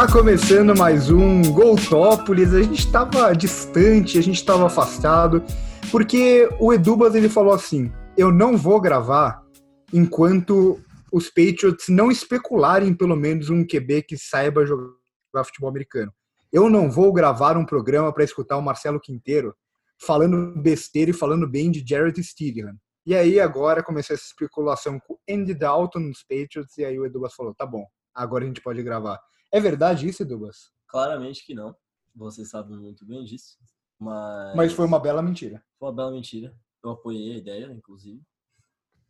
[0.00, 2.54] Está começando mais um Goltópolis.
[2.54, 5.44] A gente estava distante, a gente estava afastado,
[5.90, 9.44] porque o Edubas ele falou assim: eu não vou gravar
[9.92, 10.80] enquanto
[11.12, 16.10] os Patriots não especularem pelo menos um QB que saiba jogar futebol americano.
[16.50, 19.54] Eu não vou gravar um programa para escutar o Marcelo Quinteiro
[20.00, 22.72] falando besteira e falando bem de Jared Stidham.
[23.04, 27.34] E aí agora começou essa especulação com Andy Dalton nos Patriots e aí o Edubas
[27.34, 29.20] falou, tá bom, agora a gente pode gravar.
[29.52, 30.72] É verdade isso, Edubas?
[30.86, 31.76] Claramente que não.
[32.14, 33.58] Você sabe muito bem disso.
[33.98, 34.56] Mas...
[34.56, 35.62] mas foi uma bela mentira.
[35.78, 36.54] Foi uma bela mentira.
[36.82, 38.22] Eu apoiei a ideia, inclusive.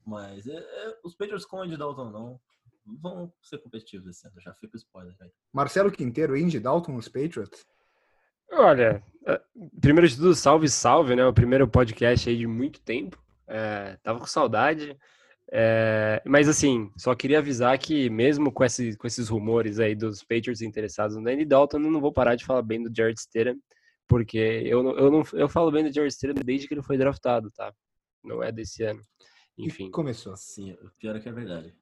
[0.04, 2.40] Mas é, é, os Patriots com Andy Dalton não
[2.84, 4.40] vão ser competitivos esse ano.
[4.40, 5.30] Já fica o spoiler aí.
[5.52, 7.66] Marcelo Quinteiro, Andy Dalton nos Patriots?
[8.52, 9.40] Olha, é,
[9.80, 11.24] primeiro de tudo, salve, salve, né?
[11.24, 13.22] O primeiro podcast aí de muito tempo.
[13.46, 14.98] É, tava com saudade.
[15.52, 20.22] É, mas assim, só queria avisar que mesmo com, esse, com esses rumores aí dos
[20.22, 23.56] Patriots interessados no Andy Dalton, eu não vou parar de falar bem do Jared Stidham,
[24.06, 27.50] porque eu, eu, não, eu falo bem do Jared Stidham desde que ele foi draftado,
[27.50, 27.72] tá?
[28.22, 29.00] Não é desse ano.
[29.58, 29.86] Enfim.
[29.86, 30.36] E começou.
[30.36, 31.74] Sim, o pior é que é verdade.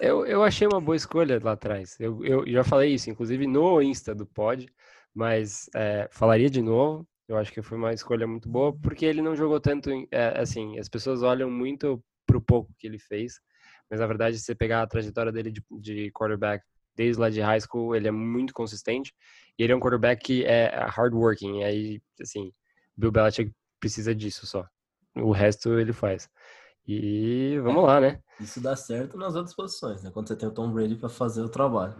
[0.00, 1.98] Eu, eu achei uma boa escolha lá atrás.
[2.00, 4.66] Eu, eu já falei isso, inclusive no Insta do Pod,
[5.14, 7.06] mas é, falaria de novo.
[7.28, 9.90] Eu acho que foi uma escolha muito boa, porque ele não jogou tanto.
[10.10, 12.02] É, assim, as pessoas olham muito
[12.32, 13.34] pro pouco que ele fez.
[13.90, 17.40] Mas na verdade, se você pegar a trajetória dele de, de quarterback desde lá de
[17.40, 19.14] high school, ele é muito consistente.
[19.58, 21.60] E ele é um quarterback que é hardworking.
[21.60, 22.52] E aí, assim,
[22.96, 24.66] Bill Belichick precisa disso só.
[25.16, 26.28] O resto ele faz.
[26.86, 28.18] E vamos lá, né?
[28.40, 30.10] Isso dá certo nas outras posições, né?
[30.10, 31.94] Quando você tem o Tom Brady para fazer o trabalho.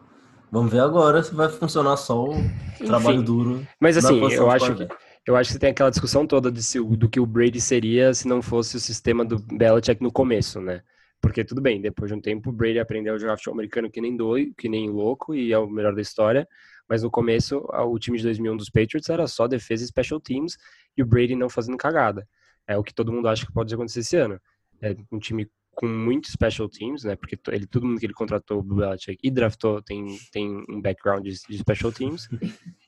[0.50, 3.67] Vamos ver agora se vai funcionar só o Enfim, trabalho duro.
[3.80, 4.89] Mas assim, eu acho que
[5.26, 8.27] eu acho que tem aquela discussão toda de se, do que o Brady seria se
[8.27, 10.83] não fosse o sistema do Belichick no começo, né?
[11.20, 14.00] Porque tudo bem, depois de um tempo o Brady aprendeu a jogar futebol americano que
[14.00, 16.48] nem doido, que nem louco e é o melhor da história.
[16.88, 20.58] Mas no começo, o time de 2001 dos Patriots era só defesa e special teams
[20.96, 22.27] e o Brady não fazendo cagada.
[22.66, 24.40] É o que todo mundo acha que pode acontecer esse ano.
[24.80, 27.14] É um time com muitos special teams, né?
[27.14, 31.24] Porque ele, todo mundo que ele contratou, o Belichick, e draftou tem, tem um background
[31.24, 32.28] de, de special teams.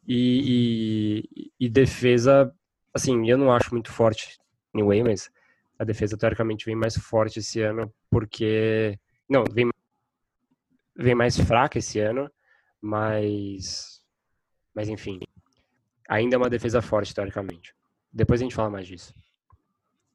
[0.07, 2.55] E, e, e, defesa,
[2.93, 4.39] assim, eu não acho muito forte,
[4.75, 5.31] anyway, mas
[5.79, 8.99] a defesa teoricamente vem mais forte esse ano, porque.
[9.29, 9.71] Não, vem,
[10.97, 12.31] vem mais fraca esse ano,
[12.81, 14.03] mas.
[14.75, 15.21] Mas enfim.
[16.09, 17.75] Ainda é uma defesa forte, teoricamente.
[18.13, 19.15] Depois a gente fala mais disso.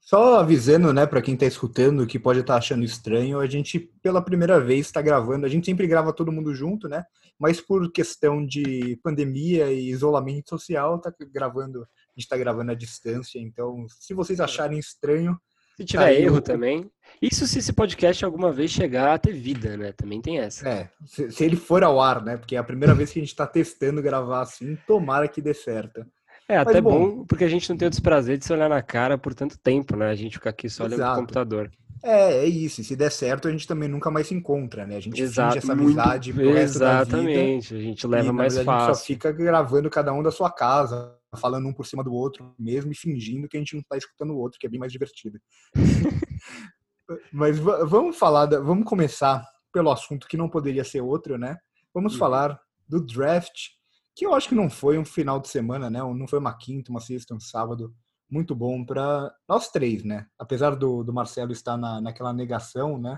[0.02, 3.80] Só avisando, né, para quem está escutando que pode estar tá achando estranho, a gente
[4.02, 5.46] pela primeira vez está gravando.
[5.46, 7.04] A gente sempre grava todo mundo junto, né?
[7.38, 12.76] Mas por questão de pandemia e isolamento social, tá gravando, a gente está gravando à
[12.76, 13.40] distância.
[13.40, 15.40] Então, se vocês acharem estranho,
[15.80, 16.92] se tiver tá erro também.
[17.22, 19.94] Isso se esse podcast alguma vez chegar a ter vida, né?
[19.94, 20.68] Também tem essa.
[20.68, 22.36] É, se, se ele for ao ar, né?
[22.36, 25.54] Porque é a primeira vez que a gente está testando gravar assim, tomara que dê
[25.54, 26.06] certo.
[26.50, 28.82] É, até bom, bom, porque a gente não tem o desprazer de se olhar na
[28.82, 30.10] cara por tanto tempo, né?
[30.10, 31.72] A gente fica aqui só olhando o computador.
[32.04, 32.82] É, é isso.
[32.82, 34.96] E se der certo, a gente também nunca mais se encontra, né?
[34.96, 38.72] A gente Exato, essa amizade muito, pro resto Exatamente, a gente leva e, mais fácil.
[38.72, 42.14] A gente só fica gravando cada um da sua casa, falando um por cima do
[42.14, 44.80] outro mesmo e fingindo que a gente não tá escutando o outro, que é bem
[44.80, 45.40] mais divertido.
[47.32, 51.58] Mas vamos falar, da, vamos começar pelo assunto que não poderia ser outro, né?
[51.94, 52.20] Vamos uhum.
[52.20, 53.79] falar do draft
[54.20, 56.00] que eu acho que não foi um final de semana, né?
[56.00, 57.96] Não foi uma quinta, uma sexta, um sábado
[58.30, 60.28] muito bom para nós três, né?
[60.38, 63.18] Apesar do, do Marcelo estar na, naquela negação, né?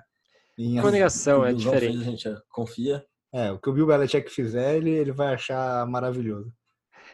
[0.55, 1.97] Em uma negação, é diferente.
[1.97, 3.03] a gente confia.
[3.33, 6.53] É, o que o Bill Belichick fizer, ele, ele vai achar maravilhoso.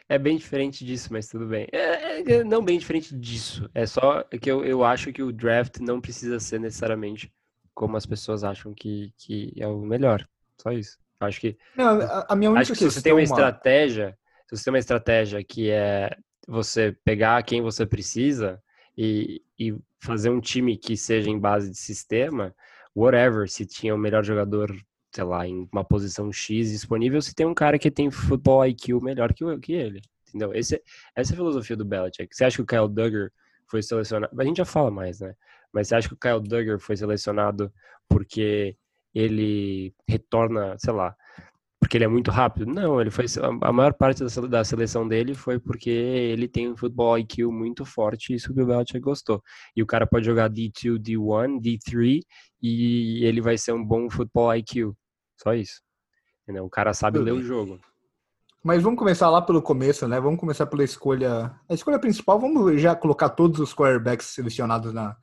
[0.06, 1.66] É bem diferente disso, mas tudo bem.
[1.72, 3.70] É, é, não bem diferente disso.
[3.74, 7.32] É só que eu, eu acho que o draft não precisa ser necessariamente
[7.72, 10.28] como as pessoas acham que, que é o melhor.
[10.60, 10.98] Só isso.
[11.20, 11.56] Acho que.
[11.76, 14.16] Não, a, minha única acho que se você tem uma estratégia,
[14.46, 16.16] se você tem uma estratégia que é
[16.46, 18.62] você pegar quem você precisa
[18.96, 22.54] e, e fazer um time que seja em base de sistema,
[22.94, 24.74] whatever, se tinha o melhor jogador,
[25.12, 29.00] sei lá, em uma posição X disponível, se tem um cara que tem futebol IQ
[29.02, 30.00] melhor que, que ele.
[30.28, 30.54] Entendeu?
[30.54, 30.82] Esse,
[31.16, 32.34] essa é a filosofia do Belichick.
[32.34, 33.30] Você acha que o Kyle Duggar
[33.66, 34.40] foi selecionado?
[34.40, 35.34] A gente já fala mais, né?
[35.72, 37.72] Mas você acha que o Kyle Duggar foi selecionado
[38.08, 38.76] porque
[39.18, 41.14] ele retorna, sei lá,
[41.80, 42.66] porque ele é muito rápido.
[42.66, 43.26] Não, ele foi
[43.62, 48.32] a maior parte da seleção dele foi porque ele tem um futebol IQ muito forte
[48.32, 49.42] e isso que o Belichick gostou.
[49.74, 52.20] E o cara pode jogar D2, D1, D3
[52.62, 54.92] e ele vai ser um bom futebol IQ.
[55.40, 55.80] Só isso.
[56.42, 56.64] Entendeu?
[56.64, 57.78] O cara sabe ler o jogo.
[58.62, 60.20] Mas vamos começar lá pelo começo, né?
[60.20, 61.54] Vamos começar pela escolha.
[61.68, 65.16] A escolha principal, vamos já colocar todos os quarterbacks selecionados na,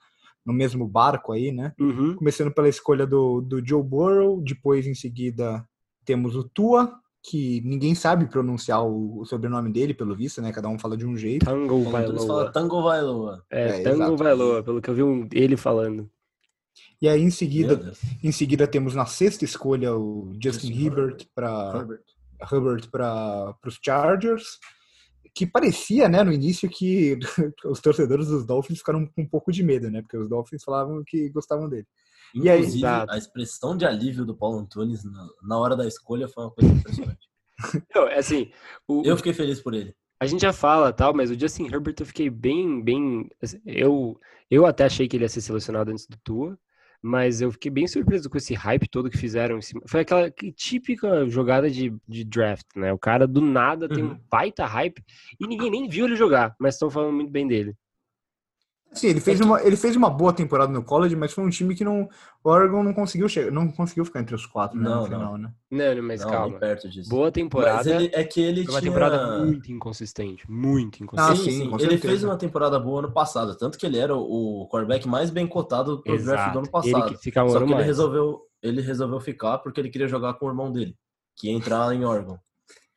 [0.46, 1.74] no mesmo barco aí, né?
[1.80, 2.16] Uhum.
[2.16, 5.66] Começando pela escolha do, do Joe Burrow, depois em seguida
[6.06, 6.94] temos o Tua,
[7.28, 10.52] que ninguém sabe pronunciar o, o sobrenome dele, pelo visto, né?
[10.54, 11.44] Cada um fala de um jeito.
[11.46, 12.28] Tango Como vai eles loa.
[12.28, 13.44] falam, Tango vai Lua.
[13.50, 14.18] É, É, Tango exato.
[14.18, 16.08] vai loa, pelo que eu vi um- ele falando.
[17.02, 17.94] E aí, em seguida,
[18.24, 22.02] em seguida temos na sexta escolha o Justin Justin Herbert para Herbert.
[22.52, 24.60] Herbert para os Chargers,
[25.36, 27.20] que parecia, né, no início que
[27.66, 30.02] os torcedores dos Dolphins ficaram com um pouco de medo, né?
[30.02, 31.86] Porque os Dolphins falavam que gostavam dele.
[32.34, 32.60] E aí?
[32.60, 33.12] Inclusive, Exato.
[33.12, 36.72] a expressão de alívio do Paulo Antunes na, na hora da escolha foi uma coisa
[36.72, 37.28] impressionante.
[37.94, 38.50] Não, é assim,
[38.88, 39.94] o, Eu fiquei feliz por ele.
[40.20, 43.30] A gente já fala tal, mas o Justin Herbert eu fiquei bem, bem.
[43.42, 44.18] assim, Eu,
[44.50, 46.58] eu até achei que ele ia ser selecionado antes do Tua,
[47.06, 49.82] mas eu fiquei bem surpreso com esse hype todo que fizeram em cima.
[49.86, 52.92] Foi aquela que- típica jogada de, de draft, né?
[52.92, 54.20] O cara do nada tem um Uhum.
[54.30, 55.04] baita hype
[55.40, 57.76] e ninguém nem viu ele jogar, mas estão falando muito bem dele.
[58.94, 61.76] Sim, ele fez, uma, ele fez uma boa temporada no college, mas foi um time
[61.76, 62.08] que não,
[62.42, 65.38] o Oregon não conseguiu chegar, não conseguiu ficar entre os quatro né, Não, no final,
[65.38, 65.52] né?
[65.70, 66.58] Não, não, mas não, calma.
[66.60, 67.10] perto disso.
[67.10, 67.90] Boa Mas temporada.
[67.90, 68.92] ele, é que ele foi uma tinha...
[68.94, 70.50] temporada muito inconsistente.
[70.50, 71.40] Muito Ah, inconsistente.
[71.44, 71.70] sim, sim, sim.
[71.72, 75.30] com Ele fez uma temporada boa ano passado, tanto que ele era o quarterback mais
[75.30, 76.72] bem cotado pro draft do ano Exato.
[76.72, 77.08] passado.
[77.08, 77.88] Ele que fica um Só ano que ele mais.
[77.88, 80.96] resolveu, ele resolveu ficar porque ele queria jogar com o irmão dele,
[81.36, 82.40] que ia entrar em Oregon.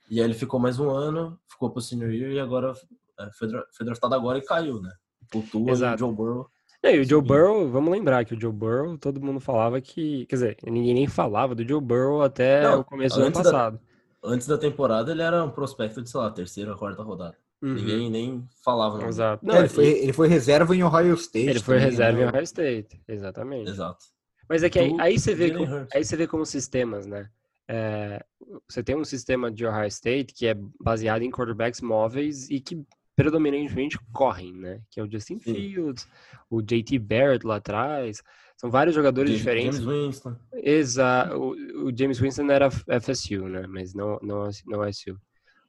[0.09, 2.73] E aí ele ficou mais um ano, ficou pro senior year e agora
[3.19, 4.93] é, foi draftado agora e caiu, né?
[5.35, 5.99] O Tua e o Exato.
[6.01, 6.47] Joe Burrow.
[6.83, 7.21] É, e o Joe.
[7.21, 10.27] Burrow, vamos lembrar que o Joe Burrow, todo mundo falava que.
[10.27, 13.43] Quer dizer, ninguém nem falava do Joe Burrow até Não, o começo do ano antes
[13.43, 13.81] da- passado.
[14.23, 17.37] Antes da temporada ele era um prospecto de, sei lá, terceira, quarta rodada.
[17.61, 19.05] Uhum, Ninguém nem falava o.
[19.09, 19.45] Exato.
[19.45, 21.49] Não, É, ele, foi, ele foi reserva em Ohio State.
[21.51, 22.29] ele foi também, reserva em né?
[22.31, 23.71] Ohio State, exatamente.
[23.71, 24.05] Exato.
[24.49, 27.29] Mas é que aí, aí você vê como, aí você vê como sistemas, né?
[27.69, 28.25] É,
[28.69, 32.81] você tem um sistema de Ohio State que é baseado em quarterbacks móveis e que
[33.23, 34.81] predominantemente correm, né?
[34.91, 35.53] Que é o Justin Sim.
[35.53, 36.07] Fields,
[36.49, 38.23] o JT Barrett lá atrás.
[38.57, 39.79] São vários jogadores James- diferentes.
[39.81, 40.37] James Winston.
[40.55, 41.51] Exa o,
[41.89, 43.67] o James Winston era FSU, né?
[43.69, 45.17] Mas não, não, não SU.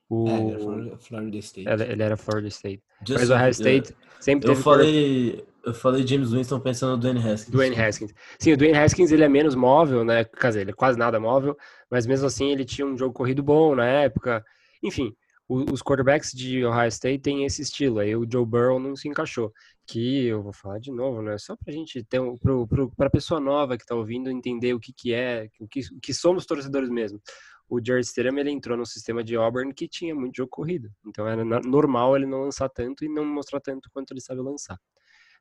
[0.08, 1.68] O, É, ele era Florida- State.
[1.70, 2.84] ele, era Florida State.
[3.00, 6.98] Mas Justin- o Ohio State sempre Eu teve falei, eu falei James Winston pensando no
[6.98, 7.52] Dwayne Haskins.
[7.52, 8.14] Dwayne Haskins.
[8.40, 10.24] Sim, o Dwayne Haskins ele é menos móvel, né?
[10.26, 11.56] Quer dizer, ele é quase nada móvel,
[11.92, 14.44] mas mesmo assim ele tinha um jogo corrido bom na época.
[14.84, 15.14] Enfim,
[15.50, 18.00] os quarterbacks de Ohio State têm esse estilo.
[18.00, 19.52] Aí o Joe Burrow não se encaixou.
[19.88, 21.36] Que eu vou falar de novo, né?
[21.40, 24.80] Só pra gente ter um, pro, pro, pra pessoa nova que tá ouvindo entender o
[24.80, 27.20] que que é, o que, que somos torcedores mesmo.
[27.68, 30.92] O Jared Stidham, ele entrou no sistema de Auburn que tinha muito jogo corrido.
[31.06, 34.78] Então era normal ele não lançar tanto e não mostrar tanto quanto ele sabe lançar.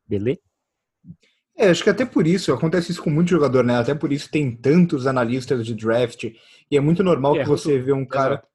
[0.07, 0.41] Beleza?
[1.55, 3.77] É, acho que até por isso, acontece isso com muito jogador, né?
[3.77, 6.25] Até por isso tem tantos analistas de draft.
[6.71, 8.35] E é muito normal É, que você vê um cara.
[8.35, 8.49] Exato.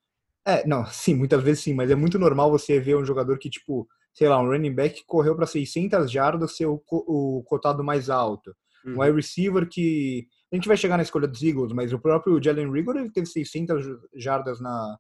[0.45, 3.49] É, não, sim, muitas vezes sim, mas é muito normal você ver um jogador que,
[3.49, 7.83] tipo, sei lá, um running back que correu para 600 jardas ser o, o cotado
[7.83, 8.55] mais alto.
[8.93, 9.01] Um Uhum.
[9.01, 10.27] wide receiver que.
[10.51, 13.25] A gente vai chegar na escolha dos Eagles, mas o próprio Jalen Rigor ele teve
[13.25, 13.83] 600
[14.15, 14.97] jardas na,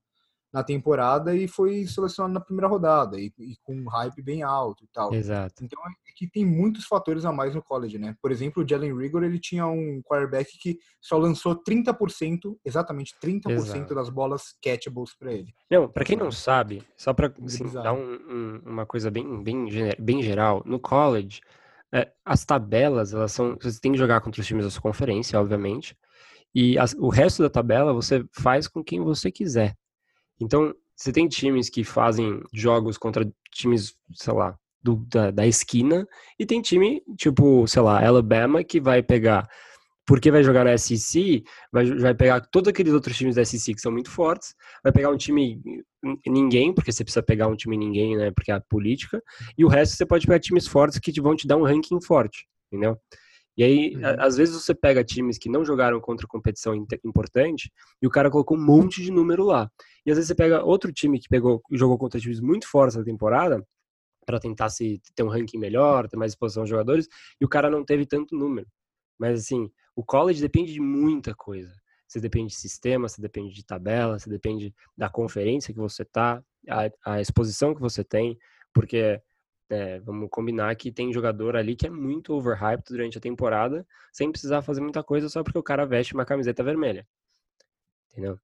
[0.53, 4.83] na temporada e foi selecionado na primeira rodada, e, e com um hype bem alto
[4.83, 5.11] e tal.
[5.11, 5.63] Exato.
[5.63, 8.15] Então é que tem muitos fatores a mais no college, né?
[8.21, 13.49] Por exemplo, o Jalen Rigor ele tinha um quarterback que só lançou 30%, exatamente 30%
[13.49, 13.95] Exato.
[13.95, 15.51] das bolas catchables para ele.
[15.71, 19.41] Não, pra quem não sabe, só pra Muito assim, dar um- um- uma coisa bem,
[19.43, 19.65] bem,
[19.99, 21.41] bem geral, no college,
[21.91, 23.57] é, as tabelas, elas são.
[23.59, 25.97] Você tem que jogar contra os times da sua conferência, obviamente,
[26.53, 29.73] e as- o resto da tabela você faz com quem você quiser.
[30.43, 36.05] Então, você tem times que fazem jogos contra times, sei lá, do- da, da esquina,
[36.39, 39.47] e tem time, tipo, sei lá, Alabama, que vai pegar.
[40.05, 43.81] Porque vai jogar na SEC, vai, vai pegar todos aqueles outros times da SEC que
[43.81, 45.61] são muito fortes, vai pegar um time
[46.27, 48.31] ninguém, porque você precisa pegar um time ninguém, né?
[48.31, 49.21] Porque é a política,
[49.57, 52.01] e o resto você pode pegar times fortes que te vão te dar um ranking
[52.01, 52.97] forte, entendeu?
[53.55, 54.05] E aí, Uhum.
[54.05, 58.29] a- às vezes você pega times que não jogaram contra competição importante e o cara
[58.31, 59.69] colocou um monte de número lá.
[60.05, 63.03] E às vezes você pega outro time que pegou jogou contra times muito fortes na
[63.03, 63.65] temporada
[64.25, 67.07] para tentar se ter um ranking melhor, ter mais exposição aos jogadores,
[67.39, 68.67] e o cara não teve tanto número.
[69.19, 71.73] Mas assim, o college depende de muita coisa.
[72.07, 76.41] Você depende de sistema, você depende de tabela, você depende da conferência que você tá,
[76.69, 78.37] a, a exposição que você tem,
[78.73, 79.21] porque
[79.73, 84.31] é, vamos combinar que tem jogador ali que é muito overhyped durante a temporada, sem
[84.31, 87.07] precisar fazer muita coisa só porque o cara veste uma camiseta vermelha.
[88.11, 88.39] Entendeu?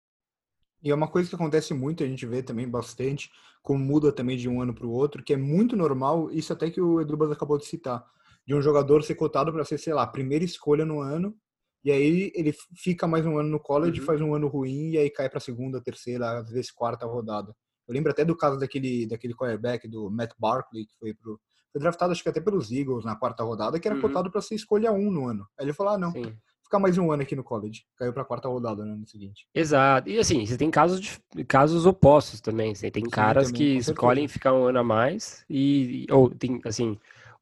[0.82, 3.30] E é uma coisa que acontece muito, a gente vê também bastante,
[3.62, 6.70] como muda também de um ano para o outro, que é muito normal, isso até
[6.72, 8.06] que o Edubas acabou de citar,
[8.48, 11.36] de um jogador ser cotado para ser, sei lá, primeira escolha no ano,
[11.84, 14.06] e aí ele fica mais um ano no college, Uhum.
[14.06, 17.54] faz um ano ruim, e aí cai para segunda, terceira, às vezes quarta rodada.
[17.90, 21.40] Eu lembro até do caso daquele, daquele quarterback, do Matt Barkley, que foi pro.
[21.74, 24.02] Foi draftado, acho que até pelos Eagles na quarta rodada, que era Uhum.
[24.02, 25.48] cotado para ser escolha um no ano.
[25.60, 26.36] Aí ele falou: ah, não, Sim.
[26.64, 27.84] ficar mais um ano aqui no college.
[27.98, 29.48] Caiu pra quarta rodada no ano seguinte.
[29.56, 30.08] Exato.
[30.08, 32.76] E assim, você tem casos, de, casos opostos também.
[32.76, 36.06] Você tem Sim, caras também, que escolhem ficar um ano a mais e.
[36.12, 36.96] Ou tem, assim,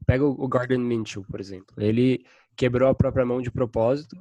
[0.05, 1.75] pega o o Gordon Minshew, por exemplo.
[1.77, 2.25] Ele
[2.55, 4.15] quebrou a própria mão de propósito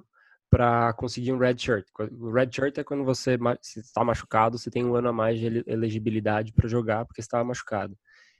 [0.50, 1.86] para conseguir um red shirt.
[2.18, 5.46] O red shirt é quando você está machucado, você tem um ano a mais de
[5.46, 7.96] ele- elegibilidade para jogar porque estava machucado.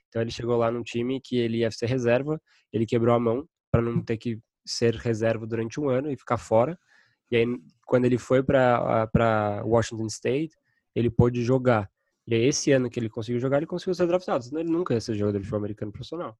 [0.07, 3.47] Então ele chegou lá num time que ele ia ser reserva, ele quebrou a mão
[3.71, 6.77] para não ter que ser reserva durante um ano e ficar fora.
[7.29, 7.45] E aí
[7.85, 10.55] quando ele foi para para Washington State,
[10.95, 11.89] ele pôde jogar.
[12.25, 14.93] E aí esse ano que ele conseguiu jogar, ele conseguiu ser draftado, senão ele nunca
[14.93, 16.37] ia ser jogador de futebol americano profissional.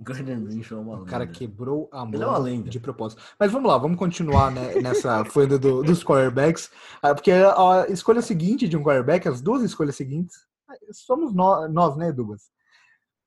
[0.00, 1.36] Gardner Minshew é uma O cara lenda.
[1.36, 2.70] quebrou a Ele é uma mão lenda.
[2.70, 3.20] de propósito.
[3.38, 6.70] Mas vamos lá, vamos continuar né, nessa fanda do, dos quarterbacks.
[7.02, 10.36] ah, Porque a escolha seguinte de um quarterback, as duas escolhas seguintes,
[10.92, 12.50] somos nó- nós, né, Dubas?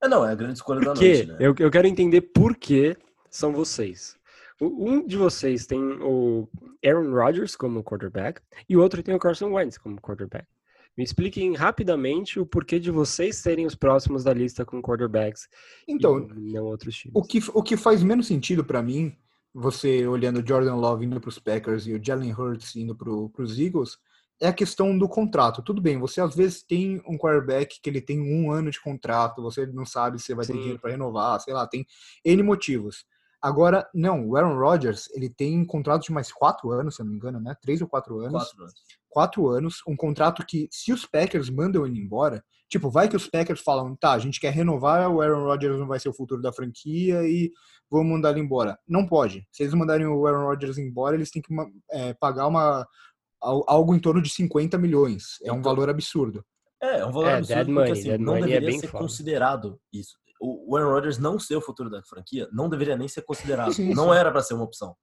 [0.02, 1.14] É, não, é a grande escolha da Por quê?
[1.14, 1.38] noite, né?
[1.40, 2.96] Eu, eu quero entender por que
[3.30, 4.16] são vocês.
[4.60, 6.48] Um de vocês tem o
[6.86, 10.46] Aaron Rodgers como quarterback e o outro tem o Carson Wentz como quarterback.
[11.02, 15.50] Me expliquem rapidamente o porquê de vocês serem os próximos da lista com quarterbacks
[15.88, 17.16] Então, e não outros times.
[17.16, 19.18] o que, o que faz menos sentido pra mim,
[19.52, 23.58] você olhando o Jordan Love indo pros Packers e o Jalen Hurts indo pro, pros
[23.58, 23.98] Eagles,
[24.40, 25.64] é a questão do contrato.
[25.64, 29.42] Tudo bem, você às vezes tem um quarterback que ele tem um ano de contrato,
[29.42, 30.60] você não sabe se vai ter Sim.
[30.60, 31.84] dinheiro para renovar, sei lá, tem
[32.24, 33.08] N motivos.
[33.42, 37.06] Agora, não, o Aaron Rodgers, ele tem um contrato de mais quatro anos, se eu
[37.06, 37.56] não me engano, né?
[37.60, 38.34] Três ou quatro anos.
[38.34, 39.01] Quatro anos.
[39.12, 43.28] Quatro anos, um contrato que, se os Packers mandam ele embora, tipo, vai que os
[43.28, 46.42] Packers falam, tá, a gente quer renovar, o Aaron Rodgers não vai ser o futuro
[46.42, 47.52] da franquia e
[47.90, 48.80] vamos mandar ele embora.
[48.88, 49.46] Não pode.
[49.52, 51.54] Se eles mandarem o Aaron Rodgers embora, eles têm que
[51.92, 52.88] é, pagar uma,
[53.42, 55.36] al- algo em torno de 50 milhões.
[55.44, 56.44] É um Então- valor absurdo.
[56.82, 59.04] É, é um valor É, absurdo porque money, assim, não é deveria bem ser foda.
[59.04, 60.16] considerado isso.
[60.40, 63.72] O Aaron Rodgers não ser o futuro da franquia não deveria nem ser considerado.
[63.74, 64.96] Sim, não era pra ser uma opção.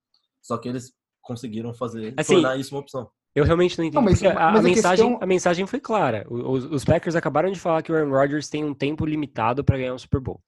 [0.42, 3.08] Só que eles conseguiram fazer, Assim, tornar isso uma opção.
[3.38, 3.94] Eu realmente não entendi.
[3.96, 6.26] Não, mas- porque a, a mas a mensagem, questão- a mensagem foi clara.
[6.28, 9.76] Os, os Packers acabaram de falar que o Aaron Rodgers tem um tempo limitado para
[9.78, 10.40] ganhar um Super Bowl.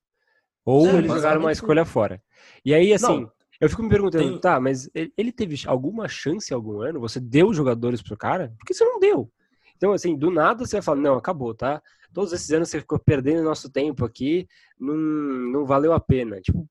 [0.65, 2.23] Ou É, eles jogaram uma basicamente escolha fora.
[2.65, 3.33] E aí, assim, Não.
[3.61, 7.01] eu fico me perguntando, Tem- tá, mas ele, ele teve alguma chance algum ano?
[7.01, 8.53] Você deu jogadores pro cara?
[8.59, 9.31] Por que você não deu?
[9.77, 11.81] Então, assim, do nada você vai falar, não, acabou, tá?
[12.13, 14.47] Todos esses anos você ficou perdendo nosso tempo aqui,
[14.79, 16.41] não, não valeu a pena.
[16.41, 16.69] Tipo,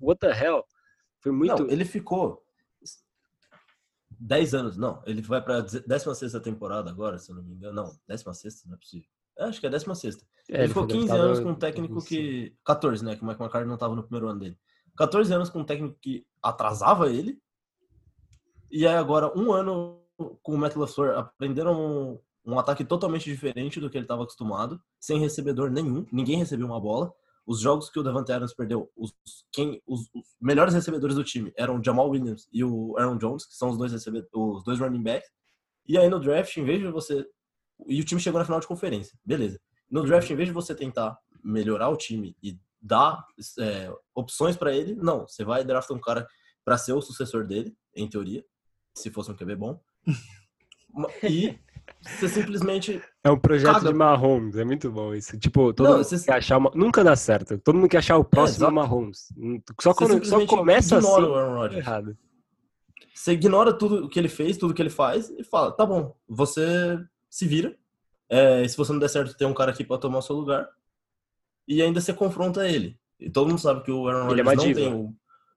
[0.00, 0.64] what the hell?
[1.20, 1.64] Foi muito.
[1.64, 2.40] Não, ele ficou
[4.18, 4.76] 10 anos.
[4.76, 7.74] Não, ele vai pra 16 temporada agora, se eu não me engano.
[7.74, 9.08] Não, 16 não é possível.
[9.38, 10.16] É, acho que é 16.
[10.50, 12.52] É, ele ficou foi 15 draftado anos com um técnico 2005.
[12.52, 12.56] que.
[12.64, 13.16] 14, né?
[13.16, 14.58] Que o Mike McCarthy não estava no primeiro ano dele.
[14.96, 17.40] 14 anos com um técnico que atrasava ele.
[18.70, 20.02] E aí agora, um ano
[20.42, 24.80] com o Matt LaFleur, aprenderam um, um ataque totalmente diferente do que ele estava acostumado,
[24.98, 27.12] sem recebedor nenhum, ninguém recebeu uma bola.
[27.48, 29.10] Os jogos que o Devante Adams perdeu, os,
[29.50, 33.46] quem, os, os melhores recebedores do time eram o Jamal Williams e o Aaron Jones,
[33.46, 33.90] que são os dois,
[34.34, 35.30] os dois running backs.
[35.86, 37.26] E aí no draft, em vez de você.
[37.86, 39.58] E o time chegou na final de conferência, beleza.
[39.90, 43.24] No draft, em vez de você tentar melhorar o time e dar
[43.58, 45.26] é, opções para ele, não.
[45.26, 46.28] Você vai draftar um cara
[46.62, 48.44] para ser o sucessor dele, em teoria,
[48.94, 49.80] se fosse um QB bom.
[51.22, 51.58] E
[52.02, 53.02] você simplesmente.
[53.24, 53.88] É um projeto Caga.
[53.88, 55.38] de Mahomes, é muito bom isso.
[55.38, 56.70] Tipo, todo Não, mundo você- quer achar uma...
[56.74, 57.58] Nunca dá certo.
[57.58, 58.72] Todo mundo quer achar o próximo exato.
[58.74, 59.28] Mahomes.
[59.80, 61.86] Só, Você quando, só começa assim, ignora o Aaron tá Rodgers.
[61.86, 62.18] errado.
[63.14, 66.14] Você ignora tudo o que ele fez, tudo que ele faz, e fala: tá bom,
[66.28, 67.76] você se vira.
[68.28, 70.68] É, se você não der certo, tem um cara aqui para tomar o seu lugar.
[71.66, 72.96] E ainda você confronta ele.
[73.18, 74.80] E todo mundo sabe que o Aaron é Rodgers uma não diva.
[74.80, 75.14] tem o.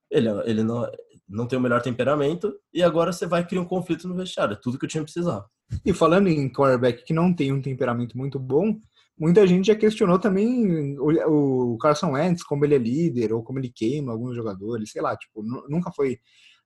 [0.09, 0.89] Ele, ele não,
[1.31, 2.53] não tem o melhor temperamento.
[2.73, 4.53] E agora você vai criar um conflito no vestiário.
[4.53, 5.49] É tudo que o time precisava.
[5.85, 8.75] E falando em quarterback que não tem um temperamento muito bom,
[9.17, 13.71] muita gente já questionou também o, Carson Wentz, como ele é líder, ou como ele
[13.73, 16.17] queima alguns jogadores, sei lá, tipo, nu- nunca foi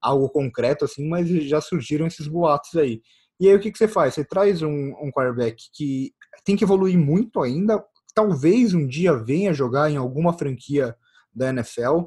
[0.01, 3.01] algo concreto assim, mas já surgiram esses boatos aí.
[3.39, 4.13] E aí o que, que você faz?
[4.13, 9.53] Você traz um, um quarterback que tem que evoluir muito ainda, talvez um dia venha
[9.53, 10.95] jogar em alguma franquia
[11.33, 12.05] da NFL,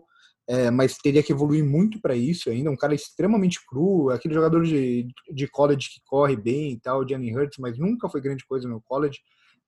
[0.49, 2.71] é, mas teria que evoluir muito para isso ainda.
[2.71, 7.37] Um cara extremamente cru, aquele jogador de, de college que corre bem e tal, Jalen
[7.37, 9.19] Hurts, mas nunca foi grande coisa no college.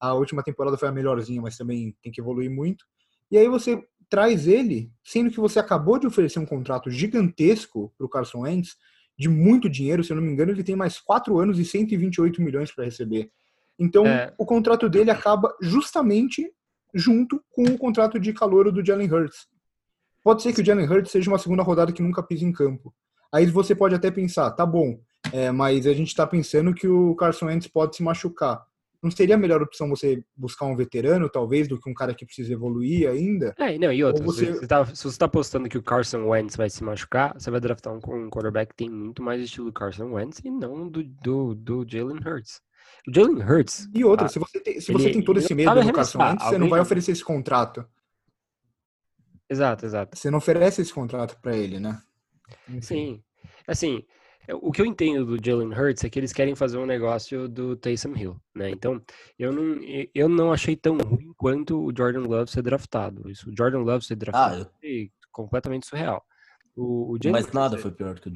[0.01, 2.87] A última temporada foi a melhorzinha, mas também tem que evoluir muito.
[3.31, 8.07] E aí você traz ele, sendo que você acabou de oferecer um contrato gigantesco para
[8.07, 8.75] o Carson Wentz,
[9.19, 12.41] de muito dinheiro, se eu não me engano, ele tem mais 4 anos e 128
[12.41, 13.31] milhões para receber.
[13.79, 14.33] Então, É.
[14.39, 16.51] o contrato dele acaba justamente
[16.95, 19.47] junto com o contrato de calouro do Jalen Hurts.
[20.23, 22.93] Pode ser que o Jalen Hurts seja uma segunda rodada que nunca pisa em campo.
[23.33, 24.99] Aí você pode até pensar, tá bom,
[25.33, 28.63] é, mas a gente tá pensando que o Carson Wentz pode se machucar.
[29.03, 32.27] Não seria a melhor opção você buscar um veterano, talvez, do que um cara que
[32.27, 33.55] precisa evoluir ainda?
[33.59, 35.83] É, não, e outra, Ou se, você- você tá, se você tá apostando que o
[35.83, 39.41] Carson Wentz vai se machucar, você vai draftar um, um quarterback que tem muito mais
[39.43, 42.61] estilo Carson Wentz e não do, do, do Jalen Hurts.
[43.09, 45.55] O Jalen Hurts, E outra, Ah, se você tem, se você ele- tem todo esse
[45.55, 46.19] medo no Carson.
[46.19, 47.87] Wentz, você não vai oferecer esse contrato.
[49.51, 50.17] Exato, exato.
[50.17, 52.01] Você não oferece esse contrato pra ele, né?
[52.69, 52.81] Enfim.
[52.83, 53.23] Sim.
[53.67, 54.05] Assim,
[54.55, 57.77] o que eu entendo do Jalen Hurts é que eles querem fazer um negócio do
[57.77, 58.71] Taysom Hill, né?
[58.71, 59.01] Então,
[59.39, 59.79] eu não,
[60.15, 63.31] eu não achei tão ruim quanto o Jordan Love ser draftado.
[63.31, 66.25] Isso, o Jordan Love ser draftado Ah, eu- foi completamente surreal.
[66.75, 68.33] O, o Mas Hurts nada é- foi pior que o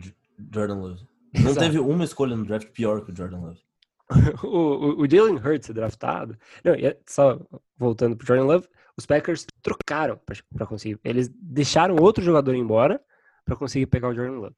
[0.52, 1.02] Jordan Love.
[1.35, 1.59] Não Exato.
[1.61, 3.61] teve uma escolha no draft pior que o Jordan Love.
[4.44, 6.38] o, o, o Jalen Hurts ser draftado.
[6.62, 7.40] Não, é só
[7.76, 10.19] voltando pro Jordan Love, os Packers trocaram
[10.55, 10.99] para conseguir.
[11.05, 13.01] Eles deixaram outro jogador embora
[13.45, 14.57] para conseguir pegar o Jordan Love.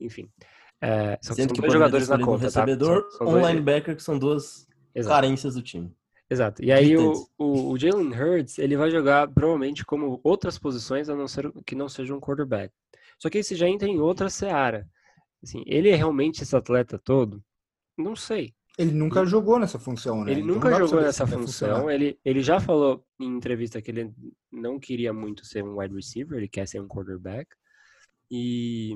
[0.00, 0.28] Enfim.
[0.80, 2.64] é, são, são dois jogadores na um conta, tá?
[2.64, 5.14] recebedor, São- são um dois- linebacker, que são duas Exato.
[5.14, 5.94] carências do time.
[6.28, 6.64] Exato.
[6.64, 11.14] E aí o, o, o Jalen Hurts, ele vai jogar provavelmente como outras posições a
[11.14, 12.72] não ser que não seja um quarterback.
[13.18, 14.88] Só que esse já entra em outra seara.
[15.42, 17.44] Assim, ele é realmente esse atleta todo?
[17.96, 18.54] Não sei.
[18.76, 20.32] Ele nunca jogou nessa função, né?
[20.32, 21.88] Ele Então nunca jogou nessa vai função.
[21.88, 24.12] Ele, ele já falou em entrevista que ele
[24.50, 27.48] não queria muito ser um wide receiver, ele quer ser um quarterback.
[28.30, 28.92] E,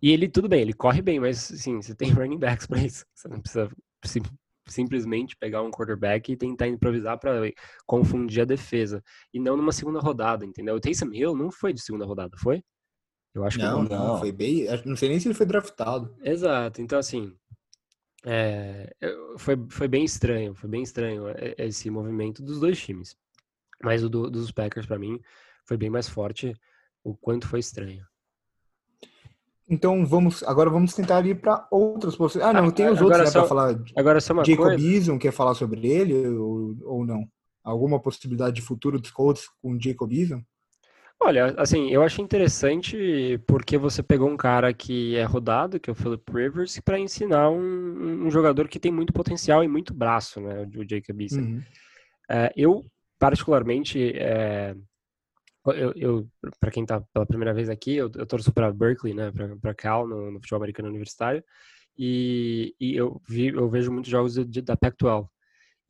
[0.00, 3.04] e ele, tudo bem, ele corre bem, mas assim, você tem running backs para isso.
[3.14, 3.68] Você não precisa
[4.04, 4.22] sim-
[4.66, 7.40] simplesmente pegar um quarterback e tentar improvisar para
[7.84, 9.02] confundir a defesa.
[9.34, 10.76] E não numa segunda rodada, entendeu?
[10.76, 12.62] O Taysom Hill não foi de segunda rodada, foi?
[13.34, 13.88] Eu acho que Não, não.
[13.90, 14.18] não, Não.
[14.18, 14.64] foi bem.
[14.86, 16.16] Não sei nem se ele foi draftado.
[16.22, 17.36] Exato, então assim,
[18.26, 18.92] é,
[19.38, 23.16] foi, foi bem estranho, foi bem estranho é, esse movimento dos dois times.
[23.82, 25.20] Mas o do- dos Packers, pra mim,
[25.64, 26.54] foi bem mais forte,
[27.04, 28.04] o quanto foi estranho.
[29.68, 30.42] Então vamos.
[30.44, 32.44] Agora vamos tentar ir para outras posições.
[32.44, 33.76] Ah, não, tem os agora outros, né, pra falar.
[33.96, 34.78] Agora, só uma Jacob
[35.18, 37.28] quer falar sobre ele ou, ou não?
[37.64, 40.40] Alguma possibilidade de futuro dos Colts com Jacob Eason?
[41.20, 45.92] Olha, assim, eu achei interessante porque você pegou um cara que é rodado, que é
[45.92, 50.40] o Philip Rivers, pra ensinar um, um jogador que tem muito potencial e muito braço,
[50.40, 51.40] né, o Jacob Eason.
[51.40, 51.62] Uhum.
[52.28, 52.84] É, eu,
[53.18, 54.74] particularmente, é,
[55.66, 56.28] eu, eu
[56.60, 60.06] para quem tá pela primeira vez aqui, eu, eu torço para Berkeley, né, para Cal
[60.06, 61.42] no, no futebol americano universitário,
[61.98, 65.28] e, e eu vi, eu vejo muitos jogos de- de- da Pac-12.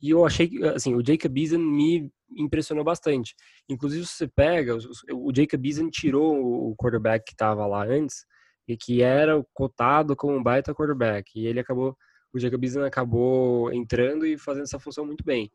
[0.01, 3.35] E eu achei que, assim, o Jacob Eason me impressionou bastante.
[3.69, 4.75] Inclusive, se você pega,
[5.13, 8.25] o Jacob Eason tirou o quarterback que estava lá antes,
[8.67, 11.95] e que era cotado como um baita quarterback, e ele acabou,
[12.33, 15.49] o Jacob Eason acabou entrando e fazendo essa função muito bem.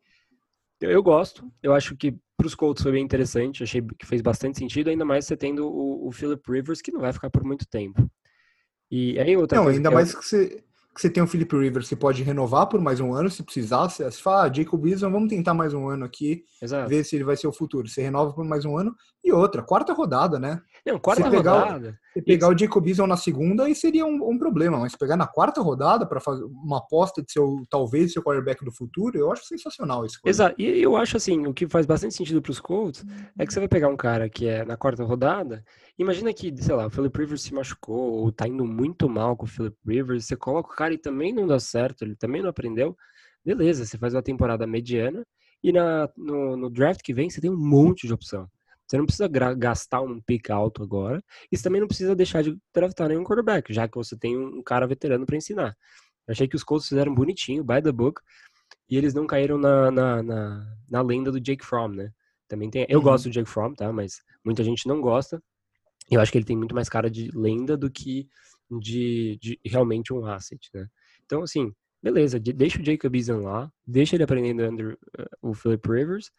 [0.81, 4.21] Eu, eu gosto, eu acho que para os Colts foi bem interessante, achei que fez
[4.21, 7.43] bastante sentido, ainda mais você tendo o, o Philip Rivers, que não vai ficar por
[7.43, 8.09] muito tempo.
[8.91, 11.55] E aí outra Não, ainda que eu- mais que você, que você tem o Philip
[11.57, 13.89] Rivers, que pode renovar por mais um ano se precisar.
[13.89, 16.87] Você você fala, ah, Jacob Eason, vamos tentar mais um ano aqui, Exato.
[16.87, 17.87] ver se ele vai ser o futuro.
[17.87, 18.95] Você renova por mais um ano.
[19.23, 20.61] E outra, quarta rodada, né?
[20.85, 21.99] Não, quarta pegar o- rodada.
[22.13, 25.25] Você pegar o Jacob Eason na segunda aí seria um, um problema, mas pegar na
[25.25, 29.45] quarta rodada para fazer uma aposta de seu talvez seu quarterback do futuro, eu acho
[29.45, 30.19] sensacional isso.
[30.23, 30.55] Exato.
[30.61, 33.03] E eu acho assim, o que faz bastante sentido para os Colts
[33.37, 35.63] é que você vai pegar um cara que é na quarta rodada.
[35.97, 39.45] Imagina que, sei lá, o Philip Rivers se machucou ou tá indo muito mal com
[39.45, 42.49] o Philip Rivers, você coloca o cara e também não dá certo, ele também não
[42.49, 42.95] aprendeu.
[43.43, 45.25] Beleza, você faz uma temporada mediana
[45.63, 48.47] e na, no, no draft que vem você tem um monte de opção.
[48.93, 51.19] Você não precisa gastar um pick alto agora
[51.51, 54.61] e você também não precisa deixar de draftar nenhum quarterback, já que você tem um
[54.61, 55.75] cara veterano para ensinar.
[56.27, 58.21] Eu achei que os Colts fizeram bonitinho, by the book,
[58.87, 62.11] e eles não caíram na, na, na, na lenda do Jake Fromm, né?
[62.47, 63.05] Também tem, eu Uhum.
[63.05, 63.91] gosto do Jake Fromm, tá?
[63.91, 65.41] Mas muita gente não gosta.
[66.11, 68.27] Eu acho que ele tem muito mais cara de lenda do que
[68.79, 70.85] de, de realmente um asset, né?
[71.25, 75.55] Então, assim, beleza, de- deixa o Jacob Eason lá, deixa ele aprendendo under eh, o
[75.55, 76.29] Philip Rivers,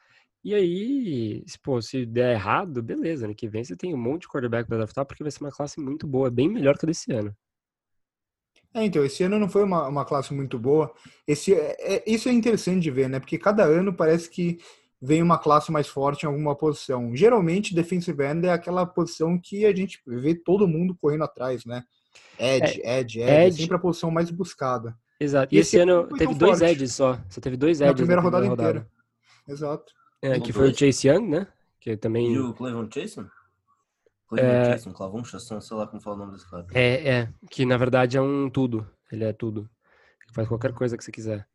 [0.45, 4.23] e aí, se, pô, se der errado, beleza, ano que vem você tem um monte
[4.23, 6.89] de quarterback pra draftar, porque vai ser uma classe muito boa, bem melhor que a
[6.89, 7.35] desse ano.
[8.75, 10.93] É, então, esse ano não foi uma, uma classe muito boa.
[11.27, 13.21] Esse, é, é- isso é interessante de ver, né?
[13.21, 14.59] Porque cada ano parece que
[15.01, 17.15] vem uma classe mais forte em alguma posição.
[17.15, 21.85] Geralmente, defensive end é aquela posição que a gente vê todo mundo correndo atrás, né?
[22.39, 24.97] Edge, edge, edge, é sempre a posição mais buscada.
[25.21, 25.55] Exato.
[25.55, 26.73] E esse esse ano teve dois forte.
[26.73, 27.19] edges só.
[27.29, 28.89] Você teve dois Na edges primeira rodada inteira.
[29.47, 29.93] Exato.
[30.27, 30.75] É, que foi o.
[30.75, 31.47] Chase Young, né?
[31.81, 32.33] Que também.
[32.33, 33.27] E o Cleveland Jason?
[34.29, 34.93] Cleveland É.
[34.93, 36.67] Clavon Chasson, sei lá como fala o nome desse cara.
[36.73, 37.29] É, é.
[37.51, 38.89] Que na verdade é um tudo.
[39.13, 39.69] Ele é tudo.
[40.33, 41.47] Faz qualquer coisa que você quiser.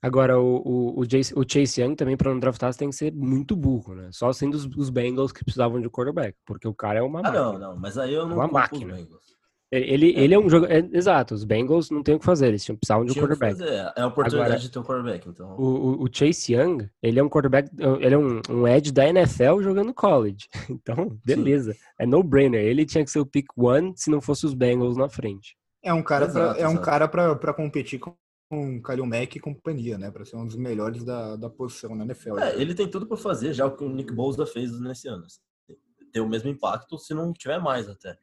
[0.00, 2.94] Agora, o, o, o, Chase, o Chase Young também, pra não draftar, você tem que
[2.96, 4.10] ser muito burro, né?
[4.12, 6.36] Só sendo os, os Bengals que precisavam de quarterback.
[6.46, 7.42] Porque o cara é uma Ah, máquina.
[7.44, 8.94] não, não, mas aí eu não Uma os máquina.
[8.94, 9.35] Bengals.
[9.78, 10.66] Ele, ele é um jogo.
[10.66, 13.26] É, exato, os Bengals não tem o que fazer, eles tinham precisavam de um Tinha
[13.26, 13.62] quarterback.
[13.96, 15.56] É a oportunidade Agora- de ter um quarterback, então.
[15.58, 19.60] O, o- Chase Young, ele é um quarterback, ele é um, um edge da NFL
[19.62, 20.48] jogando college.
[20.70, 21.76] Então, beleza.
[21.98, 22.60] É no-brainer.
[22.64, 25.56] Ele tinha que ser o pick one se não fosse os Bengals na frente.
[25.82, 28.14] É um cara pra, Exato, é um cara pra, pra competir com
[28.48, 30.08] com o Kalil Mack e companhia, né?
[30.08, 32.38] Pra ser um dos melhores da, da posição na NFL.
[32.38, 35.24] É, ele tem tudo pra fazer já o que o Nick Bosa fez nesse ano.
[35.24, 35.40] assim.
[36.12, 38.16] Ter o mesmo impacto, se não tiver mais até.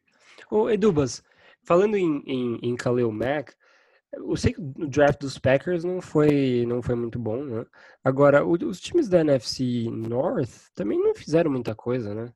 [0.50, 1.22] Ô, Edubas,
[1.64, 3.52] falando em, em, em Khalil Mack,
[4.12, 7.66] eu sei que o draft dos Packers não foi, não foi muito bom, né?
[8.02, 12.32] Agora, o- os times da NFC North também não fizeram muita coisa, né?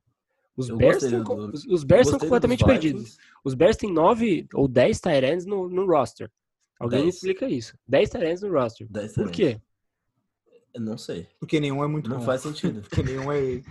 [0.57, 3.17] Os Eu Bears, tão do- os, os Bears estão completamente dos perdidos.
[3.45, 6.29] Os Bears têm 9 ou 10 tight ends no, no roster.
[6.77, 7.15] Alguém me Dez.
[7.15, 7.77] explica isso.
[7.87, 8.85] 10 tight ends no roster.
[8.89, 9.61] Dez Por quê?
[10.73, 11.27] Eu não sei.
[11.39, 12.25] Porque nenhum é muito Não bom.
[12.25, 12.81] faz sentido.
[12.87, 13.61] Porque nenhum é,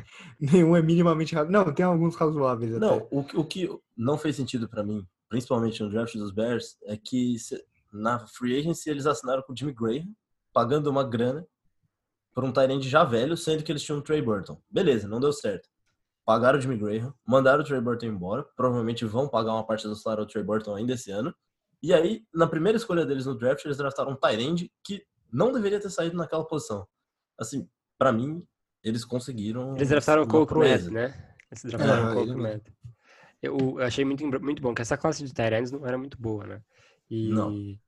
[0.40, 1.66] nenhum é minimamente razoável.
[1.66, 2.86] Não, tem alguns razoáveis até.
[2.86, 6.76] Não, o, que- o que não fez sentido pra mim, principalmente no draft dos Bears,
[6.84, 7.62] é que se-
[7.92, 10.08] na free agency eles assinaram com o Jimmy Graham,
[10.52, 11.46] pagando uma grana
[12.34, 14.60] por um Tyrande já velho, sendo que eles tinham o Trey Burton.
[14.70, 15.68] Beleza, não deu certo.
[16.24, 19.96] Pagaram o Jimmy Graham, mandaram o Trey Burton embora, provavelmente vão pagar uma parte do
[19.96, 21.34] salário do Trey Burton ainda esse ano.
[21.82, 25.80] E aí, na primeira escolha deles no draft, eles draftaram um Tyrande que não deveria
[25.80, 26.86] ter saído naquela posição.
[27.38, 28.44] Assim, pra mim,
[28.82, 29.74] eles conseguiram.
[29.76, 30.46] Eles draftaram o Cole.
[30.46, 31.34] Kmet, né?
[31.50, 32.34] Eles draftaram É, o Cole.
[32.34, 32.72] Kmet.
[33.42, 36.60] Eu achei muito, muito bom que essa classe de ends não era muito boa, né?
[37.10, 37.78] E Não.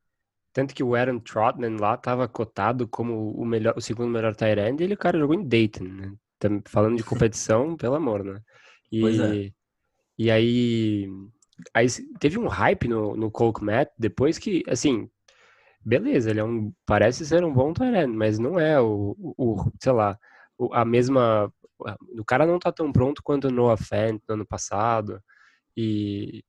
[0.52, 4.80] tanto que o Aaron Trotman lá tava cotado como o melhor, o segundo melhor end,
[4.80, 6.12] e ele o cara jogou em Dayton, né?
[6.66, 8.40] Falando de competição, pelo amor, né?
[8.90, 9.52] E, Pois é.
[10.18, 11.08] e aí,
[11.74, 11.86] aí
[12.20, 15.10] teve um hype no, no Cole Kmet depois que, assim,
[15.84, 19.72] beleza, ele é um, parece ser um bom end, mas não é o, o, o,
[19.80, 20.18] sei lá,
[20.72, 21.52] a mesma
[22.18, 25.18] o cara não tá tão pronto quanto o Noah Fant no ano passado
[25.76, 26.44] e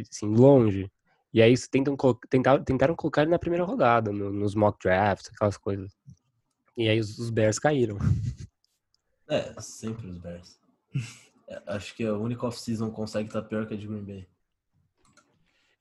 [0.00, 0.90] assim, longe.
[1.32, 5.30] E aí tentam colo- tentar, tentaram colocar ele na primeira rodada, no- nos mock drafts,
[5.34, 5.92] aquelas coisas.
[6.76, 7.96] E aí os, os Bears caíram.
[9.28, 10.58] É, sempre os Bears.
[11.48, 14.28] É, Acho que a única off-season consegue estar pior que a de Green Bay.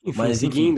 [0.05, 0.75] Enfim, Mas, enfim.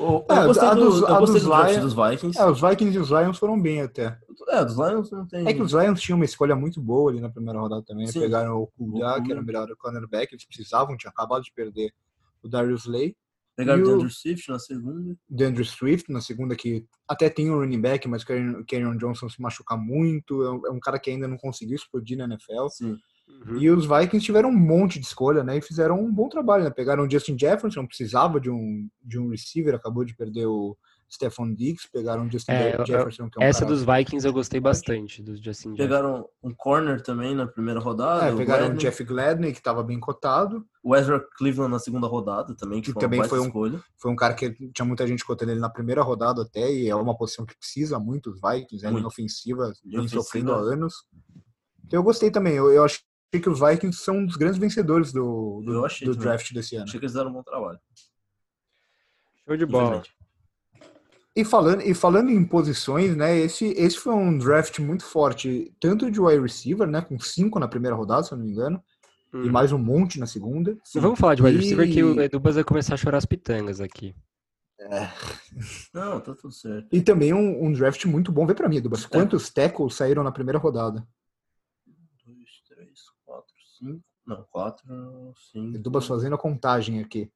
[0.00, 0.24] Seguindo.
[0.28, 2.38] Eu, É, gostei, do, dos- eu gostei dos Lions- dos Vikings.
[2.40, 4.18] É, os Vikings e os Lions foram bem até.
[4.48, 5.46] É, dos Lions não tem.
[5.46, 8.06] É que os Lions tinham uma escolha muito boa ali na primeira rodada também.
[8.06, 8.12] né?
[8.12, 8.20] Sim.
[8.20, 11.92] Pegaram o Kuda, O que era o melhor cornerback, eles precisavam, tinham acabado de perder
[12.42, 13.14] o Darius Slay.
[13.56, 15.16] Pegaram o DeAndre Swift na segunda.
[15.30, 19.40] Andrew Swift na segunda, que até tem um running back, mas o Kerryon Johnson se
[19.42, 20.42] machucar muito.
[20.42, 22.68] É um, é um cara que ainda não conseguiu explodir na NFL.
[22.70, 22.96] Sim.
[23.46, 23.56] Uhum.
[23.58, 25.56] E os Vikings tiveram um monte de escolha, né?
[25.56, 26.70] E fizeram um bom trabalho, né?
[26.70, 30.76] Pegaram o Justin Jefferson, precisava de um, de um receiver, acabou de perder o
[31.10, 33.72] Stephon Diggs, pegaram o Justin É, eu- Jefferson, que é um Essa cara...
[33.72, 35.76] dos Vikings eu gostei bastante, dos Justin Jefferson.
[35.76, 38.26] Pegaram um corner também na primeira rodada.
[38.26, 38.78] É, pegaram o Gladney.
[38.78, 40.64] Jeff Gladney, que estava bem cotado.
[40.84, 43.82] O Ezra Cleveland na segunda rodada também, que, Que foi também foi um- escolha.
[43.96, 46.94] Foi um cara que tinha muita gente cotando ele na primeira rodada até, e é
[46.94, 48.90] uma posição que precisa muito os Vikings, né?
[48.90, 48.98] Muito.
[48.98, 50.94] Linha ofensiva, Linha vem sofrendo há anos.
[51.86, 53.00] Então eu gostei também, eu, eu achei
[53.38, 56.84] que os Vikings são um dos grandes vencedores do, do, achei do draft desse ano.
[56.84, 57.78] Achei que eles fizeram um bom trabalho.
[59.46, 60.02] Show de bola.
[61.36, 63.38] E falando, e falando em posições, né?
[63.38, 67.00] Esse, esse foi um draft muito forte, tanto de wide receiver, né?
[67.00, 68.82] Com cinco na primeira rodada, se eu não me engano,
[69.32, 69.52] e Hum.
[69.52, 70.76] mais um monte na segunda.
[70.92, 73.24] Não vamos falar de wide E- receiver que o Edubas vai começar a chorar as
[73.26, 74.12] pitangas aqui.
[75.94, 76.88] Não, tá tudo certo.
[76.90, 78.44] E também um, um draft muito bom.
[78.46, 81.06] Vê pra mim, Dubas, quantos tackles saíram na primeira rodada?
[83.80, 84.02] Cinco.
[84.26, 85.78] Não, quatro, cinco.
[85.78, 87.30] Dubas fazendo a contagem aqui.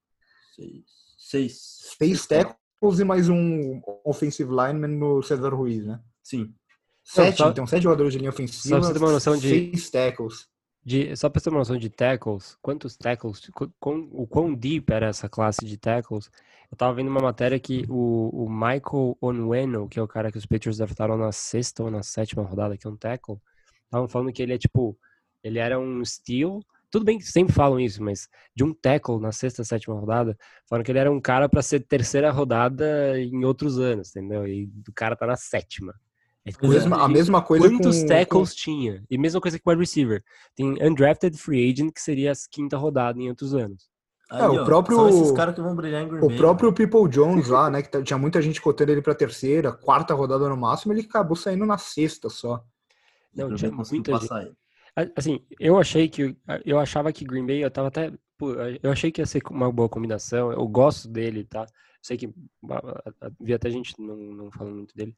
[0.55, 0.85] Seis.
[1.19, 1.59] Seis.
[1.99, 6.01] Seis tackles e mais um offensive lineman no Cesar Ruiz, né?
[6.23, 6.55] Sim.
[7.03, 9.49] Sete, só- então, sete jogadores de linha ofensiva, só pra você ter uma noção de-
[9.49, 10.49] seis tackles.
[10.83, 13.41] De, só pra você ter uma noção de tackles, quantos tackles,
[13.81, 16.31] quão- o quão deep era essa classe de tackles,
[16.71, 20.37] eu tava vendo uma matéria que o, o Michael Onwenu, que é o cara que
[20.39, 23.39] os Patriots draftaram na sexta ou na sétima rodada, que é um tackle,
[23.85, 24.97] estavam falando que ele é tipo,
[25.45, 29.31] ele era um steal, tudo bem que sempre falam isso, mas de um tackle na
[29.31, 30.37] sexta, sétima rodada,
[30.69, 34.47] falaram que ele era um cara pra ser terceira rodada em outros anos, entendeu?
[34.49, 35.95] E o cara tá na sétima.
[36.47, 39.03] É A mesma, a mesma coisa Quantos com, tackles tinha?
[39.11, 40.23] E mesma coisa que o wide receiver.
[40.55, 43.89] Tem undrafted free agent, que seria a quinta rodada em outros anos.
[44.31, 46.29] Aí, É, o ó, próprio- São esses caras que vão brilhar em Green com o
[46.29, 46.37] Bay.
[46.39, 47.83] próprio People Jones lá, né?
[47.83, 51.35] Que tá- tinha muita gente cotando ele pra terceira, quarta rodada no máximo, ele acabou
[51.37, 52.63] saindo na sexta só.
[53.35, 54.53] Não, tinha muita passar ele.
[55.17, 56.37] Assim, eu achei que.
[56.65, 58.13] Eu achava que Green Bay, eu tava até.
[58.83, 60.53] Eu achei que ia ser uma boa combinação.
[60.53, 61.67] Eu gosto dele, tá?
[62.03, 62.33] Sei que.
[63.41, 65.17] Vi até gente não, não falando muito dele,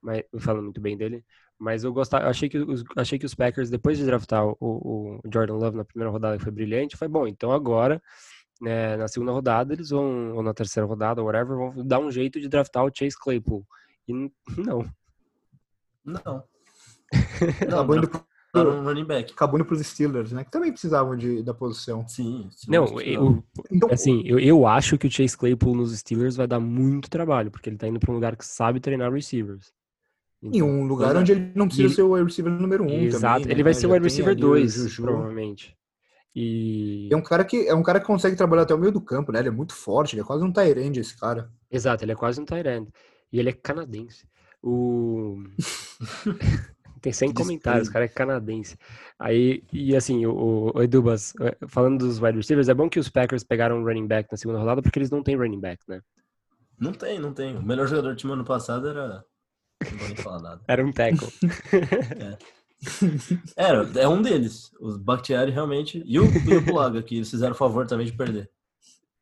[0.00, 1.24] mas falando muito bem dele.
[1.58, 4.56] Mas eu gostava, eu achei que os, achei que os Packers, depois de draftar o,
[4.60, 7.26] o Jordan Love na primeira rodada, que foi brilhante, foi bom.
[7.26, 8.00] Então agora
[8.60, 12.40] né, na segunda rodada, eles vão, ou na terceira rodada, whatever, vão dar um jeito
[12.40, 13.64] de draftar o Chase Claypool.
[14.06, 14.12] E
[14.56, 14.84] não.
[16.04, 16.44] Não.
[17.68, 18.10] Não, acabou indo,
[18.52, 19.32] pro, um running back.
[19.32, 20.44] acabou indo pros Steelers, né?
[20.44, 22.06] Que também precisavam de, da posição.
[22.08, 22.70] Sim, sim.
[22.70, 26.60] Não, eu, Então, assim, eu, eu acho que o Chase Claypool nos Steelers vai dar
[26.60, 29.72] muito trabalho, porque ele tá indo pra um lugar que sabe treinar receivers.
[30.42, 33.40] em um lugar onde ele não precisa ele- ser o wide receiver número um Exato,
[33.42, 33.64] também, ele né?
[33.64, 35.02] vai ser o wide receiver ali o 2, Juju.
[35.02, 35.76] provavelmente.
[36.34, 39.00] E É um cara que é um cara que consegue trabalhar até o meio do
[39.00, 39.40] campo, né?
[39.40, 41.50] Ele é muito forte, ele é quase um Tyrande esse cara.
[41.70, 42.88] Exato, ele é quase um tight end.
[43.32, 44.24] E ele é canadense.
[44.62, 45.42] O...
[47.00, 47.48] Tem 100 Desprezo.
[47.48, 48.76] comentários, o cara é canadense.
[49.18, 53.08] Aí, e assim, o, o Edubas, eh, falando dos wide receivers, é bom que os
[53.08, 56.00] Packers pegaram um running back na segunda rodada, porque eles não têm running back, né?
[56.78, 57.56] Não tem, não tem.
[57.56, 59.24] O melhor jogador do time ano passado era.
[59.90, 60.60] Não vou nem falar nada.
[60.66, 61.28] Era um tackle.
[63.56, 64.70] Era, é um deles.
[64.80, 66.02] Os Bakhtiari realmente.
[66.06, 68.50] E o, e o que eles fizeram o favor também de perder.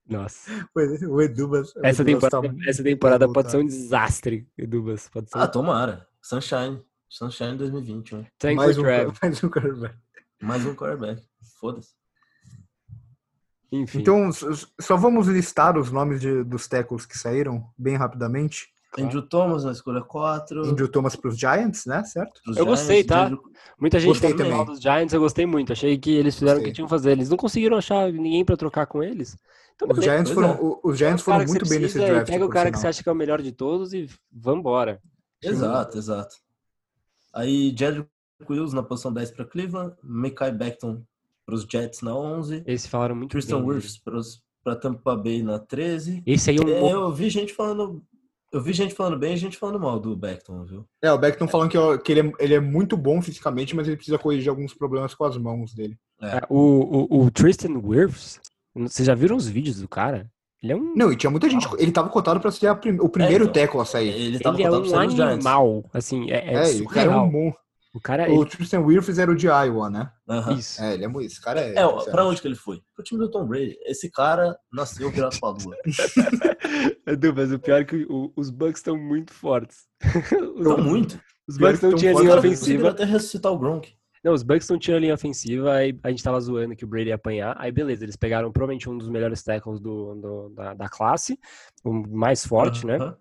[0.09, 0.69] Nossa.
[1.09, 1.73] O Edubas.
[1.83, 5.09] Essa temporada, tá- essa temporada tá pode ser um desastre, Edubas.
[5.09, 6.07] Pode ser Ah, tomara.
[6.23, 6.81] Sunshine.
[7.09, 8.25] Sunshine 2021.
[8.39, 8.87] Thank mais, you, um,
[9.23, 9.95] mais um quarterback.
[10.41, 11.23] Mais um quarterback.
[11.61, 11.91] Foda-se.
[13.73, 13.99] Enfim.
[14.01, 14.31] Então,
[14.81, 18.69] só vamos listar os nomes de- dos tackles que saíram bem rapidamente.
[18.93, 19.09] Claro.
[19.09, 20.65] Andrew Thomas na escolha 4.
[20.65, 22.03] Andrew Thomas para os Giants, né?
[22.05, 22.41] Certo?
[22.57, 23.31] Eu gostei, tá?
[23.79, 24.65] Muita gente Gostei mal também.
[24.67, 25.73] dos Giants, eu gostei muito.
[25.73, 27.11] Achei que eles fizeram o que tinham que fazer.
[27.11, 29.37] Eles não conseguiram achar ninguém pra trocar com eles.
[29.75, 30.03] Então, Os.
[30.03, 30.59] Giants foram, é.
[30.89, 32.31] os Giants foram muito bem nesse draft.
[32.31, 35.01] Pega o cara que você acha que é o melhor de todos e vambora.
[35.43, 36.37] Exato, exato.
[37.37, 38.09] Aí, Jedrick
[38.49, 39.95] Wills na posição 10 para Cleveland.
[40.03, 41.03] Mekai Beckton
[41.45, 42.63] para os Jets na 11.
[42.67, 43.67] Esse falaram muito Tristan bem.
[43.67, 43.79] dele.
[43.79, 44.01] Wirfs
[44.65, 46.23] para Tampa Bay na 13.
[46.27, 46.93] Esse aí é um É.
[46.93, 48.03] Eu vi gente falando.
[48.53, 50.89] Eu vi gente falando bem e gente falando mal do Beckton, viu?
[51.03, 53.87] É, o Beckton falando que, ó, que ele, é, ele é muito bom fisicamente, mas
[53.87, 55.99] ele precisa corrigir alguns problemas com as mãos dele.
[56.23, 58.41] É, O, o, o Tristan Wirfs,
[58.75, 60.31] vocês já viram os vídeos do cara?
[60.63, 61.69] Ele é um, Não, e tinha muita gente.
[61.79, 63.53] Ele tava cotado para ser a prim- o primeiro então.
[63.53, 64.09] tackle a sair.
[64.09, 65.21] Ele tava ele é cotado um pra Giants.
[65.21, 65.91] animal.
[65.93, 67.25] Assim, é, é, É, o cara é surreal.
[67.27, 67.53] um bom.
[67.95, 70.11] O cara, O Tristan Wirfs era o de Iowa, né?
[70.29, 70.53] Aham.
[70.53, 70.83] Isso.
[70.83, 71.27] É, ele é muito.
[71.29, 71.75] Esse cara é.
[71.79, 72.83] É, pra onde que ele foi?
[72.95, 73.75] Pro time do Tom Brady.
[73.87, 75.75] Esse cara nasceu virado pra lua.
[77.07, 79.79] Edu, mas o pior é que o- os Bucks estão muito fortes.
[80.57, 81.19] Os, Não muito.
[81.49, 82.91] os Bucks não tinham linha conseguiram ofensiva.
[82.91, 83.93] até ressuscitar o Gronk.
[84.27, 87.11] Não, os Bucks não tinham linha ofensiva, aí a gente tava zoando que o Brady
[87.11, 87.55] ia apanhar.
[87.61, 91.39] Aí beleza, eles pegaram provavelmente um dos melhores tackles do, do- da, da classe,
[91.85, 92.97] o mais forte, né?
[92.97, 93.17] Aham.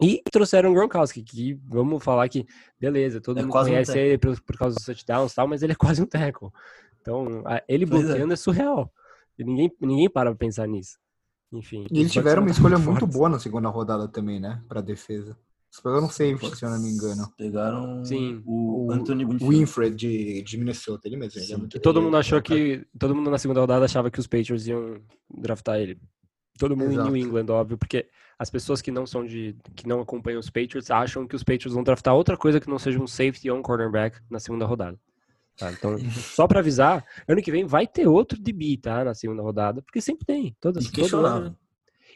[0.00, 2.46] E trouxeram o Gronkowski, que vamos falar que,
[2.80, 4.08] beleza, todo É mundo um conhece tackle.
[4.08, 6.50] ele por, por causa dos touchdowns e tal, mas ele é quase um tackle.
[7.00, 8.06] Então, a- ele Pois é.
[8.06, 8.36] bloqueando é.
[8.36, 8.92] surreal.
[9.36, 10.98] E ninguém, ninguém para pra pensar nisso.
[11.52, 11.84] Enfim.
[11.90, 13.16] E eles tiveram uma escolha muito fortes.
[13.16, 14.62] boa na segunda rodada também, né?
[14.68, 15.36] Pra defesa.
[15.74, 17.28] Eles pegaram um safety, se eu não me engano.
[17.36, 18.42] Pegaram Sim.
[18.46, 19.56] o O Anthony Winfield.
[19.56, 21.40] Winfred de, de Minnesota, ele mesmo.
[21.40, 22.86] Ele é muito todo ele- mundo achou que.
[22.98, 25.00] Todo mundo na segunda rodada achava que os Patriots iam
[25.36, 25.98] draftar ele.
[26.58, 27.08] Todo mundo Exato.
[27.08, 28.06] em New England, óbvio, porque
[28.38, 29.56] as pessoas que não são de.
[29.74, 32.78] que não acompanham os Patriots acham que os Patriots vão draftar outra coisa que não
[32.78, 34.96] seja um safety ou um cornerback na segunda rodada.
[35.56, 35.72] Tá?
[35.72, 35.96] Então,
[36.36, 39.04] só pra avisar, ano que vem vai ter outro DB, tá?
[39.04, 40.56] Na segunda rodada, porque sempre tem.
[40.60, 41.56] Todas, todo ano.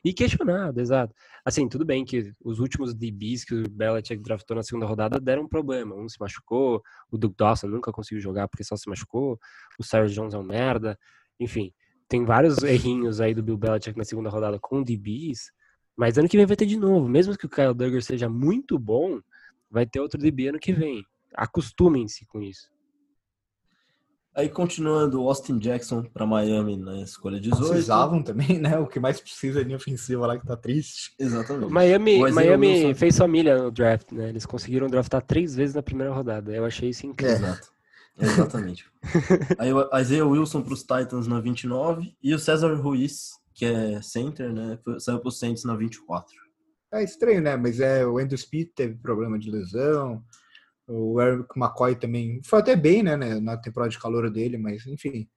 [0.05, 1.15] E questionado, exato.
[1.45, 5.43] Assim, tudo bem que os últimos DBs que o Belichick draftou na segunda rodada deram
[5.43, 5.95] um problema.
[5.95, 9.39] Um se machucou, o Duke Dawson nunca conseguiu jogar porque só se machucou,
[9.79, 10.99] o Cyrus Jones é um merda.
[11.41, 11.73] Enfim,
[12.09, 15.53] tem vários errinhos aí do Bill Belichick na segunda rodada com DBs,
[15.97, 17.09] mas ano que vem vai ter de novo.
[17.09, 19.21] Mesmo que o Kyle Duggar seja muito bom,
[19.71, 21.05] vai ter outro DB ano que vem.
[21.35, 22.71] Acostumem-se com isso.
[24.39, 27.71] Aí continuando, Austin Jackson pra Miami na escolha 18.
[27.71, 28.79] Precisavam também, né?
[28.79, 31.13] O que mais precisa é linha ofensiva lá que tá triste.
[31.19, 31.73] Exatamente.
[31.73, 34.29] Miami, Miami Wilson- fez família no draft, né?
[34.29, 36.53] Eles conseguiram draftar três vezes na primeira rodada.
[36.55, 37.35] Eu achei isso incrível.
[37.35, 37.69] Exato.
[38.17, 38.85] Exatamente.
[39.59, 44.53] Aí o Isaiah Wilson pros Titans na 29 e o César Ruiz, que é center,
[44.53, 44.79] né?
[45.01, 46.33] Saiu pros Saints na 24.
[46.93, 47.57] É estranho, né?
[47.57, 50.23] Mas é, o Andrew Speed teve problema de lesão.
[50.89, 53.17] O Eric McCoy também foi até bem, né?
[53.17, 55.29] né, Na temporada de calor dele, mas enfim.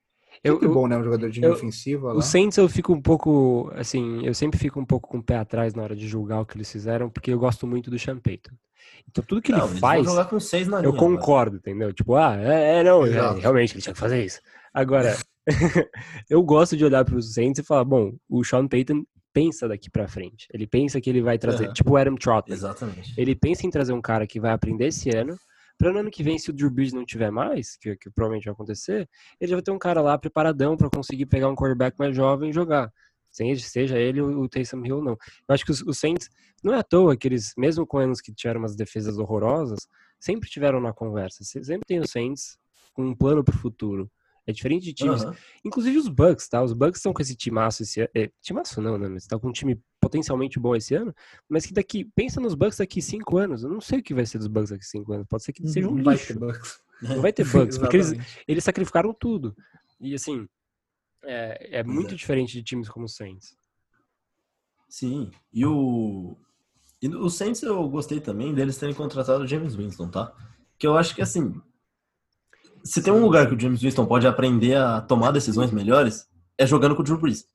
[0.43, 0.97] Eu- bom, né?
[0.97, 2.19] Um jogador de linha eu- ofensiva lá.
[2.19, 5.35] O Saints eu fico um pouco, assim, eu sempre fico um pouco com o pé
[5.37, 8.17] atrás na hora de julgar o que eles fizeram, porque eu gosto muito do Sean
[8.17, 8.51] Payton.
[9.09, 10.87] Então tudo que Não, ele faz, vão jogar com seis na linha.
[10.89, 11.93] eu concordo, entendeu?
[11.93, 13.09] Tipo, ah, é, é, não, é,
[13.39, 14.39] realmente ele tinha que fazer isso.
[14.73, 15.15] Agora,
[16.29, 19.89] eu gosto de olhar para os Saints e falar, bom, o Sean Payton pensa daqui
[19.89, 20.47] pra frente.
[20.53, 22.53] Ele pensa que ele vai trazer, tipo o Adam Trotman.
[22.55, 23.13] Exatamente.
[23.17, 25.37] Ele pensa em trazer um cara que vai aprender esse ano,
[25.77, 28.45] para no ano que vem, se o Drew Brees não tiver mais, que, que provavelmente
[28.45, 31.97] vai acontecer, ele já vai ter um cara lá preparadão para conseguir pegar um quarterback
[31.97, 32.91] mais jovem e jogar.
[33.31, 35.13] Sem- Seja ele o, o Taysom Hill ou não.
[35.47, 36.29] Eu acho que os, os Saints,
[36.63, 39.87] não é à toa que eles, mesmo com anos que tiveram umas defesas horrorosas,
[40.19, 41.43] sempre tiveram na conversa.
[41.43, 42.59] Se- Sempre tem os Saints
[42.93, 44.11] com um plano para o futuro.
[44.45, 45.23] É diferente de times.
[45.23, 45.33] Uhum.
[45.63, 46.63] Inclusive os Bucks, tá?
[46.63, 48.09] Os Bucks estão com esse timaço esse ano.
[48.15, 49.07] É, timaço não, né?
[49.07, 51.13] Mas estão com um time potencialmente bom esse ano.
[51.47, 52.05] Mas que daqui.
[52.15, 53.63] Pensa nos Bucks daqui cinco anos.
[53.63, 55.27] Eu não sei o que vai ser dos Bucks daqui cinco anos.
[55.29, 56.39] Pode ser que seja um não lixo.
[56.39, 56.81] Vai ter Bucks.
[57.01, 57.77] Não vai ter Bucks.
[57.79, 58.13] porque eles,
[58.47, 59.55] eles sacrificaram tudo.
[59.99, 60.47] E assim.
[61.23, 62.17] É, é muito é.
[62.17, 63.55] diferente de times como o Saints.
[64.89, 65.29] Sim.
[65.53, 66.35] E o.
[66.99, 70.35] E o Saints eu gostei também deles terem contratado o James Winston, tá?
[70.77, 71.61] Que eu acho que assim
[72.83, 76.65] se tem um lugar que o James Winston pode aprender a tomar decisões melhores, é
[76.65, 77.45] jogando com o Drew Brees.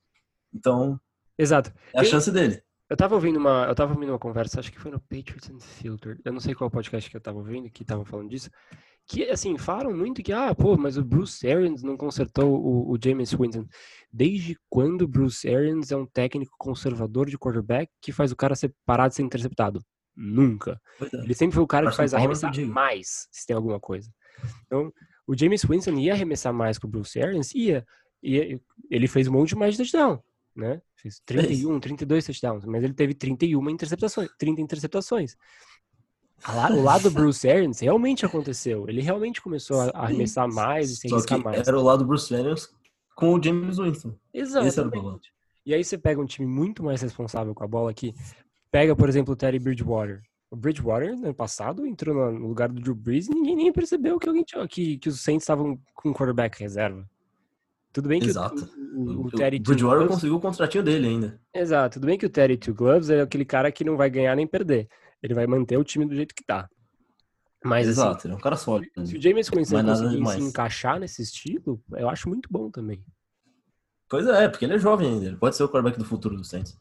[0.53, 0.99] Então,
[1.37, 1.71] Exato.
[1.93, 2.61] é a chance dele.
[2.89, 6.21] Eu tava ouvindo uma, eu tava ouvindo uma conversa, acho que foi no Patriots Unfiltered.
[6.23, 8.49] Eu não sei qual podcast que eu tava ouvindo que tava falando disso.
[9.05, 12.97] Que assim, falaram muito que ah, pô, mas o Bruce Arians não consertou o, o
[13.01, 13.65] James Winston.
[14.11, 18.55] Desde quando o Bruce Arians é um técnico conservador de quarterback que faz o cara
[18.55, 19.81] ser parar de ser interceptado?
[20.15, 20.79] Nunca.
[21.01, 21.23] É.
[21.23, 24.09] Ele sempre foi o cara que faz arremessar mais, se tem alguma coisa.
[24.65, 24.91] Então,
[25.27, 27.53] o James Winston ia arremessar mais que o Bruce Arians?
[27.53, 27.85] Ia.
[28.23, 28.59] ia
[28.89, 30.23] ele fez um monte mais de touchdown,
[30.55, 30.81] né?
[30.95, 35.35] Fez 31, 32 touchdowns, mas ele teve 31 interceptações, 30 interceptações.
[36.47, 38.87] O lado do Bruce Arians realmente aconteceu.
[38.87, 41.67] Ele realmente começou a arremessar mais e se arriscar mais.
[41.67, 42.69] Era o lado do Bruce Arians
[43.15, 44.13] com o James Winston.
[44.91, 45.19] Problema.
[45.65, 48.13] E aí você pega um time muito mais responsável com a bola aqui.
[48.71, 50.21] Pega, por exemplo, o Terry Bridgewater.
[50.49, 54.17] O Bridgewater, no ano passado, entrou no lugar do Drew Brees e ninguém nem percebeu
[54.17, 57.05] que, alguém tinha, que, que os Saints estavam com quarterback reserva.
[57.91, 58.69] Tudo bem que Exato.
[58.93, 60.15] O, o, o, Terry o Bridgewater Gloves...
[60.15, 61.41] conseguiu o contratinho dele ainda.
[61.53, 61.95] Exato.
[61.95, 64.45] Tudo bem que o Terry Two Gloves é aquele cara que não vai ganhar nem
[64.45, 64.87] perder.
[65.21, 66.69] Ele vai manter o time do jeito que tá.
[67.63, 69.05] Mas, assim, Exato, assim, ele é um cara sólido.
[69.05, 73.03] Se o James Winston conseguir se encaixar nesse estilo, eu acho muito bom também.
[74.07, 75.25] Pois é, porque ele é jovem ainda.
[75.25, 76.77] Ele pode ser o quarterback do futuro do Saints.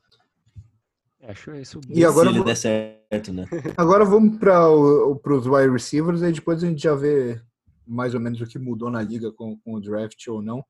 [1.22, 1.80] Acho isso.
[1.88, 2.95] E agora se ele der certo,
[3.32, 3.46] né?
[3.76, 7.40] Agora vamos para os wide receivers e depois a gente já vê
[7.86, 10.64] mais ou menos o que mudou na liga com, com o draft ou não.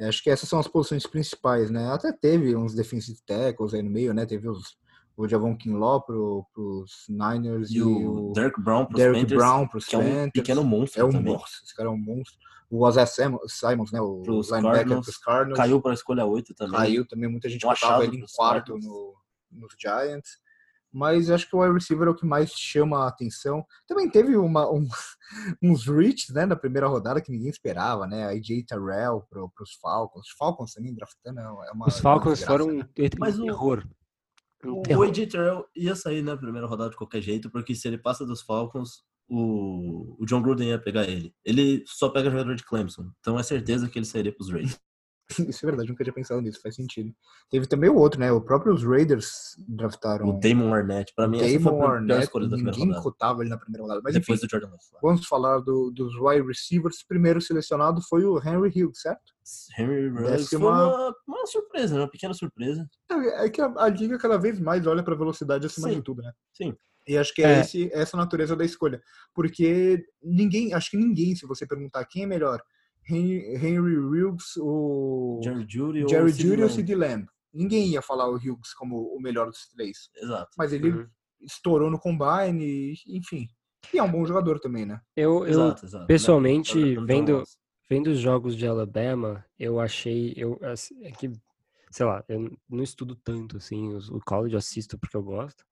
[0.00, 1.90] Acho que essas são as posições principais, né?
[1.90, 4.24] Até teve uns defensive tackles aí no meio, né?
[4.24, 4.76] Teve os,
[5.16, 9.66] o Javon Kinlaw para os Niners e, e o Derek Brown para os Panthers, Brown
[9.66, 11.32] pros que é um pequeno monstro É um também.
[11.32, 12.38] monstro, esse cara é um monstro.
[12.70, 13.00] O Ozzy
[13.48, 14.00] Simons, né?
[14.00, 15.58] O pros linebacker Cardinals, Cardinals.
[15.58, 16.78] Caiu para a escolha 8 também.
[16.78, 19.16] Caiu também, muita gente botava ele em quarto no,
[19.50, 20.38] nos Giants.
[20.98, 23.64] Mas acho que o wide receiver é o que mais chama a atenção.
[23.86, 24.84] Também teve uma, um,
[25.62, 28.24] uns reaches né, na primeira rodada que ninguém esperava, né?
[28.24, 30.26] A AJ Terrell para os Falcons.
[30.26, 31.86] Os Falcons também draftando é uma.
[31.86, 32.84] Os Falcons foram né?
[33.16, 33.86] Mas um terror.
[34.64, 37.96] O, o AJ Terrell ia sair na primeira rodada de qualquer jeito, porque se ele
[37.96, 41.32] passa dos Falcons, o, o John Gruden ia pegar ele.
[41.44, 44.80] Ele só pega jogador de Clemson, então é certeza que ele sairia para os Raiders.
[45.48, 47.14] Isso é verdade, nunca tinha pensado nisso, faz sentido.
[47.50, 48.32] Teve também o outro, né?
[48.32, 50.28] O próprio os Raiders draftaram.
[50.28, 53.58] O Damon Arnett, para mim, Damon foi a Arnett, escolha da ninguém cotava ele na
[53.58, 54.00] primeira rodada.
[54.02, 54.82] Mas Depois enfim, do Jordan Love.
[55.02, 57.02] Vamos falar do, dos wide receivers.
[57.06, 59.34] Primeiro selecionado foi o Henry Hughes, certo?
[59.78, 62.00] Henry Hughes foi uma, uma surpresa, né?
[62.02, 62.88] uma pequena surpresa.
[63.10, 65.96] É, é que a, a, liga cada vez mais olha para velocidade acima Sim.
[65.96, 66.32] de tudo, né?
[66.54, 66.74] Sim.
[67.06, 67.60] E acho que é, é.
[67.60, 69.02] Esse, essa a natureza da escolha.
[69.34, 72.62] Porque ninguém, acho que ninguém, se você perguntar quem é melhor,
[73.08, 77.26] Henry Hughes, o Jerry Judy, Jerry Judy ou Sid Lamb.
[77.52, 80.10] Ninguém ia falar o Hughes como o melhor dos três.
[80.16, 80.50] Exato.
[80.56, 81.06] Mas ele uhum.
[81.40, 83.48] estourou no combine, enfim.
[83.92, 85.00] E é um bom jogador também, né?
[85.16, 86.06] Eu, eu exato, exato.
[86.06, 87.42] pessoalmente, vendo,
[87.88, 90.34] vendo os jogos de Alabama, eu achei.
[90.36, 91.32] Eu, assim, é que,
[91.90, 95.64] sei lá, eu não estudo tanto assim, o college assisto porque eu gosto.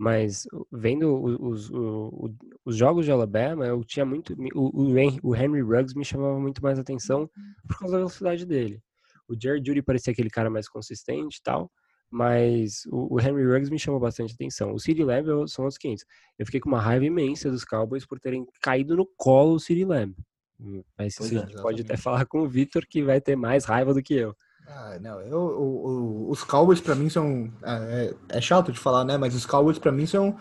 [0.00, 4.34] Mas vendo os, os, os, jogos de Alabama, eu tinha muito.
[4.54, 7.28] O, o Henry Ruggs me chamava muito mais atenção
[7.68, 8.82] por causa da velocidade dele.
[9.28, 11.70] O Jerry Judy parecia aquele cara mais consistente e tal,
[12.10, 14.72] mas o, o Henry Ruggs me chamou bastante atenção.
[14.72, 16.06] O CeeDee Lamb são os 500.
[16.38, 19.84] Eu fiquei com uma raiva imensa dos Cowboys por terem caído no colo o CeeDee
[19.84, 20.16] Lamb.
[20.58, 24.02] Hum, mas é, pode até falar com o Victor que vai ter mais raiva do
[24.02, 24.34] que eu.
[24.72, 27.52] Ah, não, eu, eu, os Cowboys para mim são.
[27.62, 29.18] É, é, é, chato de falar, né?
[29.18, 30.36] Mas os Cowboys para mim são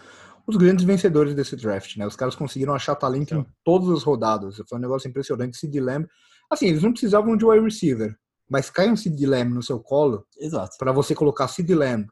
[0.45, 2.05] os grandes vencedores desse draft, né?
[2.05, 4.61] Os caras conseguiram achar talento em todas as rodadas.
[4.69, 5.57] Foi um negócio impressionante.
[5.57, 6.07] Sid Lamb.
[6.49, 8.15] Assim, eles não precisavam de wide receiver,
[8.49, 10.25] mas cai um Sid Lamb no seu colo.
[10.37, 10.75] Exato.
[10.77, 12.07] Para você colocar Sid Lamb,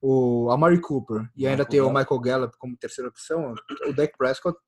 [0.00, 3.54] o Amari Cooper e ainda ter o Michael Gallup como terceira opção,
[3.86, 4.58] o Dak Prescott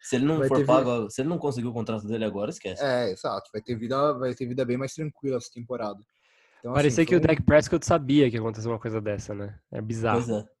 [0.00, 1.10] se ele não for pago, vida...
[1.10, 2.82] se ele não conseguir o contrato dele agora, esquece.
[2.82, 3.50] É, exato.
[3.52, 5.98] Vai ter vida, vai ter vida bem mais tranquila essa temporada.
[6.60, 7.24] Então, Parecia assim, que foi...
[7.24, 9.58] o Dak Prescott sabia que ia acontecer uma coisa dessa, né?
[9.70, 10.24] É bizarro.
[10.24, 10.58] Pois é.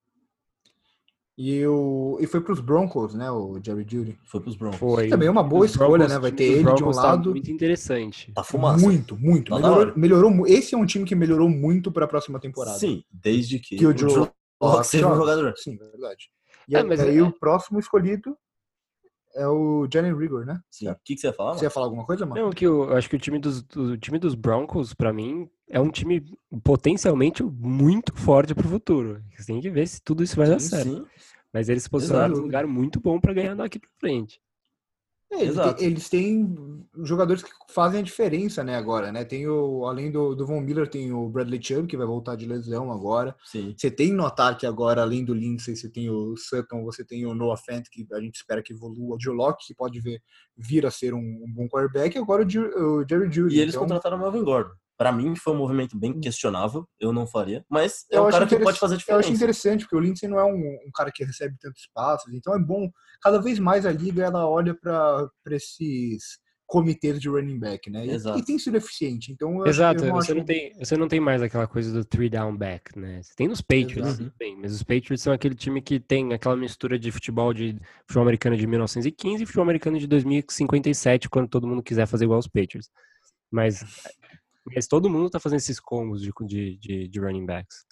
[1.40, 3.30] E, o, e foi pros Broncos, né?
[3.30, 4.18] O Jerry Judy.
[4.24, 4.80] Foi pros Broncos.
[4.80, 5.08] Foi.
[5.08, 6.18] Também é uma boa os escolha, Broncos, né?
[6.18, 7.24] Vai ter ele de um tá lado.
[7.24, 8.32] Tá muito interessante.
[8.32, 8.84] Tá fumaça.
[8.84, 9.50] Muito, muito.
[9.50, 12.76] Tá melhorou, melhorou, esse é um time que melhorou muito para a próxima temporada.
[12.76, 14.28] Sim, desde que, que o Joe
[14.60, 15.54] Locke seja um jogador.
[15.56, 16.28] Sim, verdade.
[16.68, 17.22] E é, aí, aí é...
[17.22, 18.36] o próximo escolhido
[19.38, 20.60] É o Jalen Rigor, né?
[20.68, 20.88] Sim.
[20.88, 21.54] O que, que você ia falar?
[21.54, 22.42] Você ia falar alguma coisa, mano?
[22.42, 25.48] Não, que eu, eu acho que o time dos, o time dos Broncos, pra mim,
[25.70, 26.24] é um time
[26.64, 29.22] potencialmente muito forte pro futuro.
[29.36, 30.90] Você tem que ver se tudo isso vai dar Sim, certo.
[30.90, 31.06] sim.
[31.52, 34.40] Mas eles se posicionaram num lugar muito bom pra ganhar daqui pra frente.
[35.30, 35.76] É, eles, Exato.
[35.76, 36.56] têm, eles têm
[37.02, 39.24] jogadores que fazem a diferença, né, agora, né?
[39.24, 42.46] Tem o, além do, do Von Miller, tem o Bradley Chubb, que vai voltar de
[42.46, 43.36] lesão agora.
[43.44, 43.74] Sim.
[43.76, 47.34] Você tem no ataque agora, além do Lindsay, você tem o Sutton, você tem o
[47.34, 50.22] Noah Fant, que a gente espera que evolua, o Joe Locke, que pode ver,
[50.56, 53.56] vir a ser um, um bom quarterback, e agora o, o Jerry Judy.
[53.56, 54.72] E eles Então, contrataram o Melvin Gordon.
[54.98, 58.46] Pra mim foi um movimento bem questionável, eu não faria, mas é Eu um cara
[58.48, 59.30] que pode fazer Eu acho diferença.
[59.30, 62.58] interessante, porque o Lindsay não é um, um cara que recebe tantos passos, então é
[62.58, 62.90] bom.
[63.22, 68.06] Cada vez mais a liga ela olha para esses comitês de running back, né?
[68.06, 68.38] E, Exato.
[68.40, 69.30] e tem sido eficiente.
[69.32, 71.92] Então, eu acho- Exato, eu você, acho- não tem, você não tem mais aquela coisa
[71.92, 73.22] do three down back, né?
[73.22, 76.98] Você tem nos Patriots, bem, mas os Patriots são aquele time que tem aquela mistura
[76.98, 81.82] de futebol de futebol americano de 1915 e futebol americano de 2057, quando todo mundo
[81.84, 82.90] quiser fazer igual os Patriots.
[83.50, 83.82] Mas,
[84.74, 86.32] mas todo mundo tá fazendo esses combos de,
[86.78, 87.86] de, de, running backs.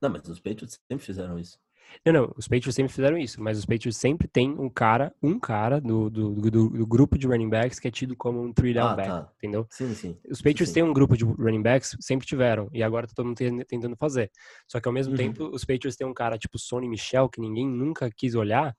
[0.00, 1.58] Não, mas os Patriots sempre fizeram isso.
[2.04, 5.38] Não, não, os Patriots sempre fizeram isso, mas os Patriots sempre tem um cara, um
[5.40, 8.74] cara do, do, do, do grupo de running backs que é tido como um three
[8.74, 9.32] down Ah, back, tá.
[9.38, 9.66] entendeu?
[9.70, 10.18] Sim, sim.
[10.30, 10.74] Os Patriots sim.
[10.74, 13.96] têm um grupo de running backs, sempre tiveram, e agora tá todo mundo ten- tentando
[13.96, 14.30] fazer.
[14.66, 15.16] Só que ao mesmo Uhum.
[15.18, 18.76] tempo, os Patriots têm um cara tipo Sonny Michel, que ninguém nunca quis olhar.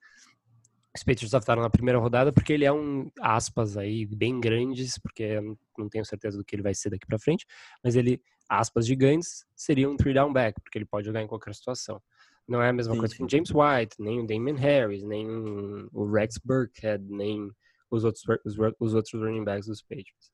[0.96, 5.22] Os Patriots draftaram na primeira rodada porque ele é um, aspas aí, bem grandes, porque
[5.22, 7.46] eu não- tenho certeza do que ele vai ser daqui pra frente,
[7.82, 11.54] mas ele, aspas gigantes, seria um three down back, porque ele pode jogar em qualquer
[11.54, 12.02] situação.
[12.46, 13.18] Não é a mesma Sim, coisa sim.
[13.18, 15.28] que o James White, nem o Damon Harris, nem
[15.92, 17.48] o Rex Burkhead, nem
[17.88, 20.32] os outros, os, os outros running backs dos Patriots.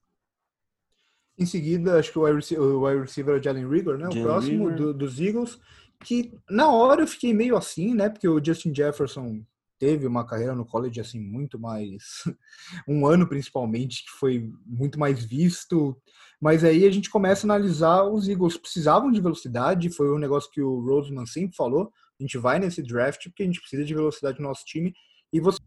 [1.38, 4.08] Em seguida, acho que o wide receiver, o wide receiver é o Jalen Rigor, né?
[4.08, 5.60] O Jalen próximo do- dos Eagles,
[6.02, 8.08] que na hora eu fiquei meio assim, né?
[8.08, 9.44] Porque o Justin Jefferson
[9.78, 12.24] teve uma carreira no college assim muito mais
[12.88, 15.96] um ano principalmente que foi muito mais visto.
[16.40, 18.56] Mas aí a gente começa a analisar os Eagles.
[18.56, 21.92] Precisavam de velocidade foi um negócio que o Roseman sempre falou.
[22.18, 24.92] A gente vai nesse draft porque a gente precisa de velocidade no nosso time.
[25.32, 25.58] E você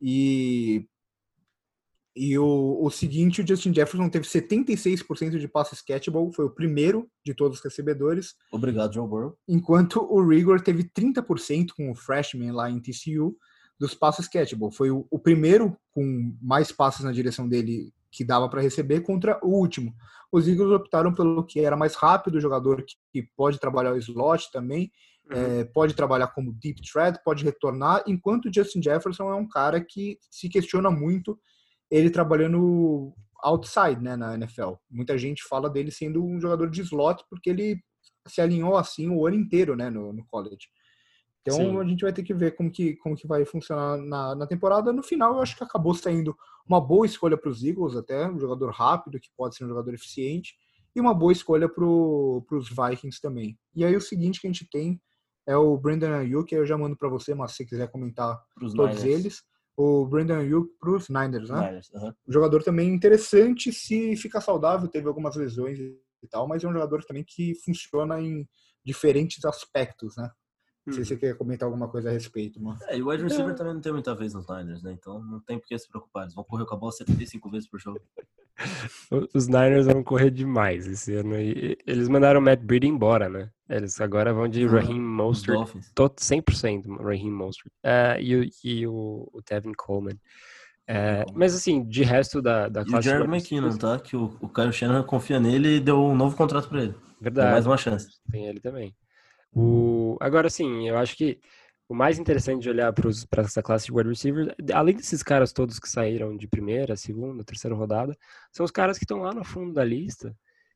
[0.00, 0.86] e
[2.14, 7.08] e o, o seguinte, o Justin Jefferson teve 76% de passes catchable, foi o primeiro
[7.24, 9.36] de todos os recebedores, Obrigado, Joe Burrow.
[9.48, 13.36] enquanto o Rigor teve 30% com o freshman lá em TCU
[13.78, 14.72] dos passes catchable.
[14.72, 19.38] Foi o, o primeiro com mais passes na direção dele que dava para receber contra
[19.42, 19.94] o último.
[20.32, 23.96] Os Eagles optaram pelo que era mais rápido, o jogador que, que pode trabalhar o
[23.96, 24.90] slot também,
[25.30, 29.80] é, pode trabalhar como deep threat, pode retornar, enquanto o Justin Jefferson é um cara
[29.80, 31.38] que se questiona muito
[31.90, 33.12] ele trabalhando
[33.42, 34.74] outside né, na NFL.
[34.90, 37.82] Muita gente fala dele sendo um jogador de slot porque ele
[38.26, 40.68] se alinhou assim o ano inteiro né, no, no college.
[41.42, 41.78] Então Sim.
[41.78, 44.92] a gente vai ter que ver como que, como que vai funcionar na, na temporada.
[44.92, 46.36] No final, eu acho que acabou saindo
[46.68, 49.94] uma boa escolha para os Eagles, até um jogador rápido, que pode ser um jogador
[49.94, 50.54] eficiente,
[50.94, 53.58] e uma boa escolha para os Vikings também.
[53.74, 55.00] E aí o seguinte que a gente tem
[55.46, 58.74] é o Brandon Ayuk, que eu já mando para você, mas se quiser comentar Pros
[58.74, 59.18] todos Niners.
[59.18, 59.42] eles.
[59.82, 61.68] O Brandon Ayuk para os Niners, né?
[61.68, 62.14] Niners, aham.
[62.28, 66.72] Um jogador também interessante se ficar saudável, teve algumas lesões e tal, mas é um
[66.74, 68.46] jogador também que funciona em
[68.84, 70.30] diferentes aspectos, né?
[70.86, 72.78] Não sei se você quer comentar alguma coisa a respeito, mano.
[72.88, 74.92] É, e o wide receiver também não tem muita vez nos Niners, né?
[74.92, 76.24] Então não tem por que se preocupar.
[76.24, 78.02] Eles vão correr com a bola 75 vezes por jogo.
[79.34, 81.38] Os Niners vão correr demais esse ano.
[81.38, 83.50] E eles mandaram o Matt Breed embora, né?
[83.68, 85.70] Eles agora vão de Ah, Raheem Os Mostert.
[85.94, 87.72] Tô 100% Raheem Mostert.
[87.82, 90.18] É, e o, e o, o Tevin Coleman.
[90.86, 93.08] É, mas assim, de resto da, da E o classe...
[93.08, 93.98] Jared McKinnon, receivers, tá?
[94.00, 96.94] Que o, o Kyle Shanahan confia nele e deu um novo contrato pra ele.
[97.20, 97.52] Verdade.
[97.52, 98.08] mais uma chance.
[98.30, 98.94] Tem ele também.
[99.52, 100.16] O...
[100.20, 101.38] Agora, sim, eu acho que
[101.90, 105.80] o mais interessante de olhar para essa classe de wide receivers, além desses caras todos
[105.80, 108.16] que saíram de primeira, segunda, terceira rodada,
[108.52, 110.32] são os caras que estão lá no fundo da lista,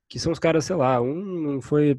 [0.08, 1.96] que são os caras, sei lá, um não foi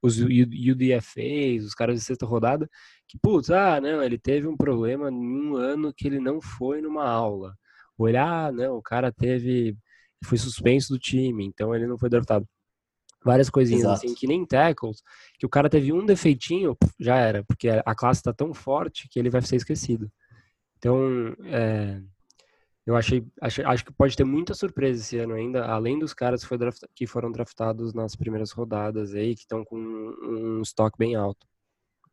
[0.00, 2.70] os UDFAs, os caras de sexta rodada,
[3.06, 6.80] que, putz, ah, não, ele teve um problema em um ano que ele não foi
[6.80, 7.54] numa aula.
[8.00, 9.76] Ele, ah, não, o cara teve,
[10.24, 12.48] foi suspenso do time, então ele não foi draftado
[13.24, 14.00] várias coisinhas Exato.
[14.04, 15.02] assim, que nem tackles,
[15.38, 19.18] que o cara teve um defeitinho, já era, porque a classe tá tão forte que
[19.18, 20.10] ele vai ser esquecido.
[20.78, 20.98] Então,
[21.46, 22.00] é,
[22.86, 26.42] eu achei, achei- acho que pode ter muita surpresa esse ano ainda, além dos caras
[26.42, 30.62] que, foi drafta- que foram draftados nas primeiras rodadas aí, que estão com um, um
[30.62, 31.46] estoque bem alto.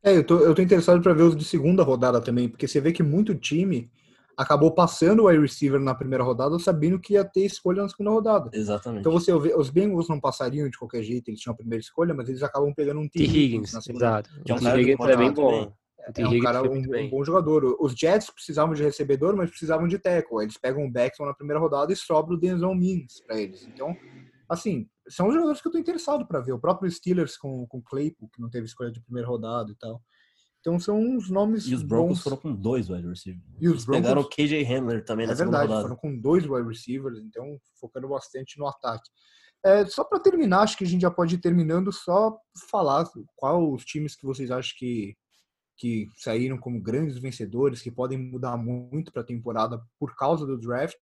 [0.03, 2.81] É, eu tô, eu tô interessado para ver os de segunda rodada também, porque você
[2.81, 3.91] vê que muito time
[4.37, 8.11] acabou passando o wide receiver na primeira rodada sabendo que ia ter escolha na segunda
[8.11, 8.49] rodada.
[8.53, 9.01] Exatamente.
[9.01, 12.13] Então você vê, os Bengals não passariam de qualquer jeito, eles tinham a primeira escolha,
[12.13, 13.23] mas eles acabam pegando um T.
[13.23, 14.29] Higgins, na segunda exato.
[14.43, 15.61] Que é um cara que Higgins é bem jogar bom.
[15.63, 15.73] O T.
[16.17, 17.77] É um cara, foi um, um bom jogador.
[17.79, 20.41] Os Jets precisavam de recebedor, mas precisavam de tackle.
[20.41, 23.67] Eles pegam o Beckton na primeira rodada e sobra o Denzel Mims para eles.
[23.67, 23.95] Então,
[24.49, 26.53] assim, são os jogadores que eu tô interessado para ver.
[26.53, 29.75] O próprio Steelers com, com o Claypool, que não teve escolha de primeira rodada e
[29.75, 30.01] tal.
[30.61, 32.23] Então são uns nomes E os Broncos bons.
[32.23, 33.43] foram com dois wide receivers.
[33.59, 35.81] E os Eles pegaram o Broncos, KJ Hamler também na é verdade, rodada.
[35.81, 39.09] foram com dois wide receivers, então focando bastante no ataque.
[39.63, 42.35] É, só para terminar, acho que a gente já pode ir terminando, só
[42.69, 43.05] falar
[43.35, 45.15] qual os times que vocês acham que,
[45.77, 50.57] que saíram como grandes vencedores, que podem mudar muito para a temporada por causa do
[50.59, 50.95] draft,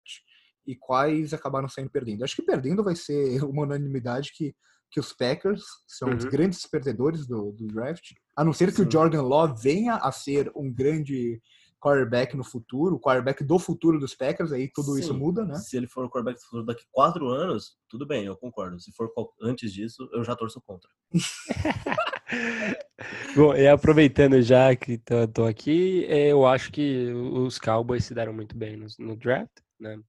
[0.66, 2.24] e quais acabaram saindo perdendo.
[2.24, 4.55] Acho que perdendo vai ser uma unanimidade que,
[4.91, 6.30] que os Packers são os Uhum.
[6.30, 8.88] grandes perdedores do, do draft, a não ser que Sim.
[8.88, 11.42] o Jordan Love venha a ser um grande
[11.80, 15.20] quarterback no futuro, o quarterback do futuro dos Packers, aí tudo isso Sim.
[15.20, 15.56] muda, né?
[15.56, 18.80] Se ele for o quarterback do futuro daqui quatro anos, tudo bem, eu concordo.
[18.80, 19.10] Se for
[19.42, 20.88] antes disso, eu já torço contra.
[23.36, 28.14] Bom, e aproveitando já que tô, tô aqui, eh, eu acho que os Cowboys se
[28.14, 30.00] deram muito bem no, no draft, né?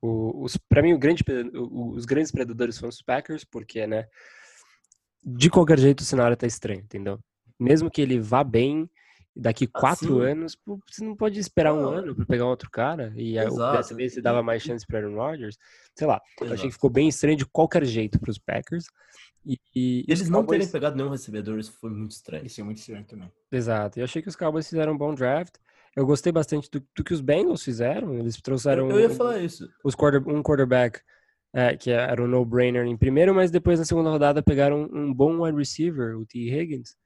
[0.00, 1.22] O, os, para mim, o grande,
[1.54, 4.06] os grandes predadores foram os Packers, porque, né?
[5.22, 7.18] De qualquer jeito, o cenário tá estranho, entendeu?
[7.58, 8.88] Mesmo que ele vá bem,
[9.34, 12.70] daqui quatro Assim- anos, pô, você não pode esperar um ano para pegar um outro
[12.70, 13.76] cara, e aí, Exato.
[13.76, 15.58] dessa vez você dava mais chance para Aaron Rodgers.
[15.94, 18.86] Sei lá, eu achei que ficou bem estranho de qualquer jeito para os Packers.
[19.44, 22.44] E, e Eles não Cowboys- terem pegado nenhum recebedor, isso foi muito estranho.
[22.46, 23.30] Isso é muito estranho também.
[23.52, 23.98] Exato.
[24.00, 25.54] Eu achei que os Cowboys fizeram um bom draft.
[25.94, 28.14] Eu gostei bastante do, do que os Bengals fizeram.
[28.18, 29.68] Eles trouxeram Eu, eu ia um- falar isso.
[29.84, 31.00] os quarter, um quarterback
[31.54, 35.42] é, que era um no-brainer em primeiro, mas depois na segunda rodada pegaram um, bom
[35.42, 36.38] wide receiver, o T.
[36.50, 36.96] Higgins,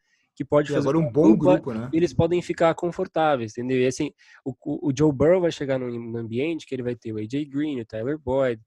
[0.40, 1.90] que pode E fazer agora um bom dupla grupo, né?
[1.92, 3.78] eles podem ficar confortáveis, entendeu?
[3.78, 4.10] E assim,
[4.42, 4.54] o,
[4.88, 7.84] o- Joe Burrow vai chegar num, ambiente que ele vai ter o AJ Green, o
[7.84, 8.58] Tyler Boyd,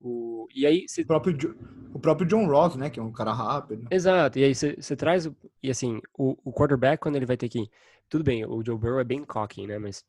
[0.00, 1.54] o, e aí você O próprio, Jo-
[1.94, 2.90] o próprio John Ross, né?
[2.90, 3.86] Que é um cara rápido.
[3.92, 5.30] Exato, e aí você traz,
[5.62, 7.70] e assim, o, o quarterback, quando ele vai ter que,
[8.08, 10.04] tudo bem, o Joe Burrow é bem cocky, né, mas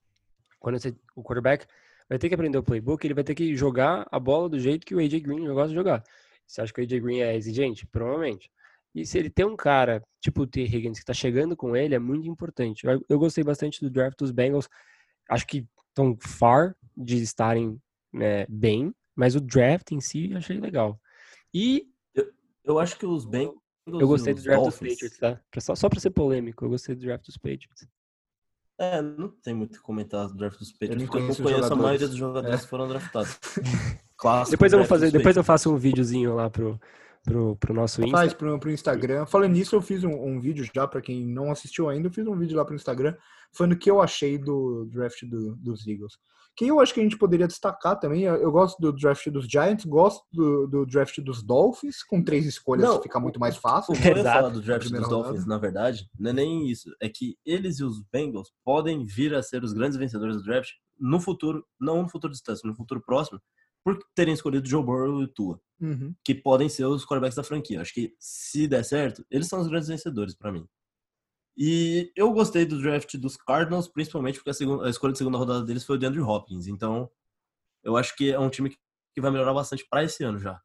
[0.59, 1.67] quando você, o quarterback
[2.09, 4.88] vai ter que aprender o playbook, ele vai ter que jogar a bola do jeito
[4.88, 6.03] que o AJ Green gosta de jogar.
[6.47, 7.86] Você acha que o AJ Green é exigente?
[7.86, 8.49] Provavelmente.
[8.94, 10.62] E se ele tem um cara, tipo o T.
[10.64, 12.86] Higgins, que tá chegando com ele, é muito importante.
[12.86, 14.68] Eu, eu gostei bastante do draft dos Bengals,
[15.30, 17.82] acho que estão far de estarem
[18.14, 21.00] né, bem, mas o draft em si eu achei legal.
[21.54, 21.88] E
[22.64, 25.42] Eu acho que os Bengals eu gostei do draft dos Dolphins- Patriots, tá?
[25.50, 27.88] Pra- Só, só pra ser polêmico, eu gostei do draft dos Patriots.
[28.78, 31.36] É, não tem muito o que comentar do draft dos Patriots, nem porque eu não
[31.36, 32.64] conheço a maioria dos jogadores É.
[32.64, 33.39] que foram draftados.
[34.18, 36.80] Clássico Depois eu vou fazer, dos depois eu faço um videozinho lá pro,
[37.24, 38.17] pro, pro nosso Insta.
[38.17, 39.26] Faz pro, pro Instagram.
[39.26, 42.26] Falando nisso, eu fiz um, um vídeo já, pra quem não assistiu ainda, eu fiz
[42.28, 43.15] um vídeo lá pro Instagram
[43.53, 46.13] falando o que eu achei do draft do- dos Eagles.
[46.55, 48.24] Que eu acho que a gente poderia destacar também.
[48.24, 52.45] Eu, eu gosto do draft dos Giants, gosto do, do draft dos Dolphins, com três
[52.45, 53.93] escolhas Não, fica muito mais fácil.
[53.93, 56.93] O que eu ia falar do draft dos Dolphins, na verdade, não é nem isso.
[57.01, 60.72] É que eles e os Bengals podem vir a ser os grandes vencedores do draft
[60.99, 63.39] no futuro, não no futuro distante, no futuro próximo,
[63.84, 66.13] por terem escolhido Joe Burrow e o Tua, Uhum.
[66.23, 67.82] que podem ser os quarterbacks da franquia.
[67.82, 70.67] Acho que se der certo, eles são os grandes vencedores pra mim.
[71.57, 75.38] E eu gostei do draft dos Cardinals, principalmente porque a, segunda, a escolha de segunda
[75.38, 76.67] rodada deles foi o DeAndre Hopkins.
[76.67, 77.09] Então,
[77.84, 78.69] eu acho que é um time
[79.13, 80.61] que vai melhorar bastante pra esse ano já.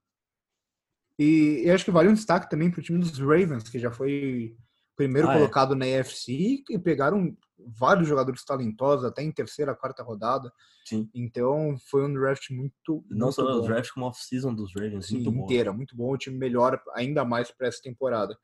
[1.19, 4.57] E eu acho que vale um destaque também pro time dos Ravens, que já foi
[4.97, 5.37] primeiro Ah, é.
[5.39, 7.37] colocado na AFC e pegaram
[7.79, 10.53] vários jogadores talentosos até em terceira, quarta rodada.
[10.85, 11.09] Sim.
[11.15, 13.05] Então foi um draft muito.
[13.11, 13.67] Não muito só o bom.
[13.67, 15.07] draft, como a off-season dos Ravens.
[15.07, 16.13] Sim, muito inteira, muito bom.
[16.13, 18.37] O time melhora ainda mais para essa temporada.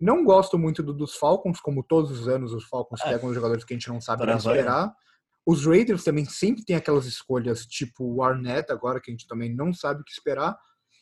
[0.00, 3.10] Não gosto muito do, dos Falcons, como todos os anos os Falcons É.
[3.12, 4.94] pegam os jogadores que a gente não sabe Para esperar.
[5.44, 9.52] Os Raiders também sempre tem aquelas escolhas tipo o Arnett, agora que a gente também
[9.52, 10.56] não sabe o que esperar.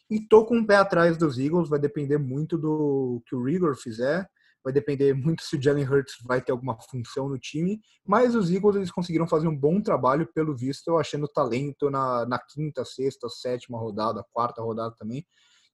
[0.08, 3.76] E tô com o pé atrás dos Eagles, vai depender muito do que o Rigor
[3.76, 4.26] fizer,
[4.66, 8.50] vai depender muito se o Jalen Hurts vai ter alguma função no time, mas os
[8.50, 12.84] Eagles eles conseguiram fazer um bom trabalho, pelo visto, eu achando talento na, na quinta,
[12.84, 15.24] sexta, sétima rodada, quarta rodada também,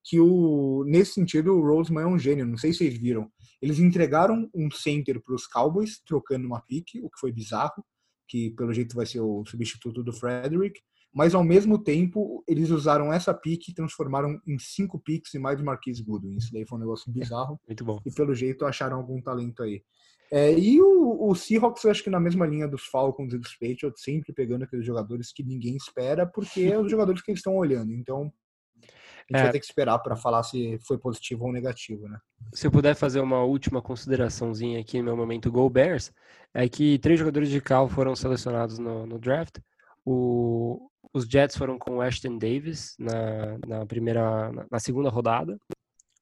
[0.04, 3.30] que o nesse sentido o Roseman é um gênio, não sei se vocês viram.
[3.62, 7.82] Eles entregaram um center para os Cowboys, trocando uma pique, o que foi bizarro,
[8.28, 10.78] que pelo jeito vai ser o substituto do Frederick,
[11.14, 15.60] mas ao mesmo tempo eles usaram essa pique e transformaram em cinco picks e mais
[15.60, 16.36] Marquise Goodwin.
[16.36, 18.00] Isso daí foi um negócio bizarro Muito bom.
[18.04, 19.82] e pelo jeito acharam algum talento aí.
[20.30, 23.52] É, e o, o Seahawks, eu acho que na mesma linha dos Falcons e dos
[23.54, 27.54] Patriots, sempre pegando aqueles jogadores que ninguém espera, porque é os jogadores que eles estão
[27.54, 27.92] olhando.
[27.92, 28.32] Então,
[28.78, 29.42] a gente É.
[29.42, 32.18] vai ter que esperar para falar se foi positivo ou negativo, né?
[32.54, 36.10] Se eu puder fazer uma última consideraçãozinha aqui no meu momento Go Bears,
[36.54, 39.58] é que três jogadores de cal foram selecionados no, no draft.
[40.02, 45.58] O, os Jets foram com o Ashton Davis na, na primeira, na, na segunda rodada.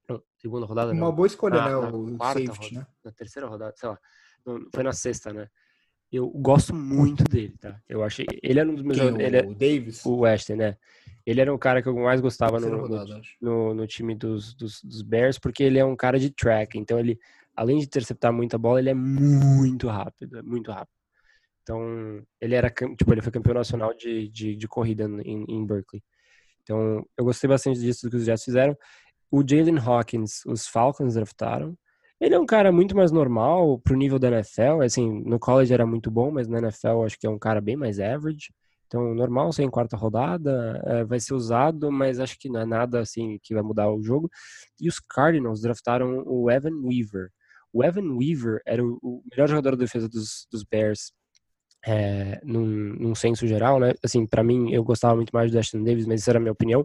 [0.08, 1.02] Não, segunda rodada não.
[1.06, 1.90] Uma boa escolha, Na- né?
[1.90, 2.86] na O safety, né?
[3.04, 3.98] na terceira rodada, sei lá.
[4.74, 5.48] foi na sexta, né?
[6.12, 7.80] Eu gosto muito dele, tá?
[7.88, 8.26] Eu achei.
[8.42, 8.98] Ele era um dos meus.
[8.98, 10.04] Quem, ele é, o Davis?
[10.04, 10.76] o Weston, né?
[11.24, 13.36] Ele era o cara que eu mais gostava no, no, rodada, acho.
[13.40, 16.76] no, no time dos, dos, dos Bears, porque ele é um cara de track.
[16.76, 17.16] Então, ele,
[17.54, 20.96] além de interceptar muita bola, ele é muito rápido, é muito rápido.
[21.70, 26.02] Então, ele era, tipo, ele foi campeão nacional de, de, de corrida em, em Berkeley.
[26.64, 28.76] Então, eu gostei bastante disso que os Jets fizeram.
[29.30, 31.78] O Jalen Hawkins, os Falcons draftaram.
[32.20, 34.82] Ele é um cara muito mais normal pro nível da NFL.
[34.84, 37.76] Assim, no college era muito bom, mas na NFL acho que é um cara bem
[37.76, 38.52] mais average.
[38.88, 42.66] Então, normal ser em quarta rodada, é, vai ser usado, mas acho que não é
[42.66, 44.28] nada assim que vai mudar o jogo.
[44.80, 47.30] E os Cardinals draftaram o Evan Weaver.
[47.72, 51.12] O Evan Weaver era o, o melhor jogador da defesa dos, dos Bears
[51.86, 53.94] é, num, num senso geral, né?
[54.02, 56.52] Assim, para mim, eu gostava muito mais do Ashton Davis, mas isso era a minha
[56.52, 56.84] opinião.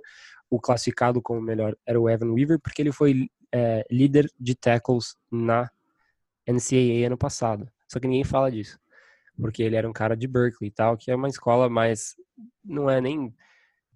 [0.49, 5.15] O classificado como melhor era o Evan Weaver, porque ele foi é, líder de tackles
[5.31, 5.69] na
[6.47, 7.69] NCAA ano passado.
[7.87, 8.79] Só que ninguém fala disso.
[9.37, 12.15] Porque ele era um cara de Berkeley e tal, que é uma escola mais.
[12.63, 13.33] Não é nem.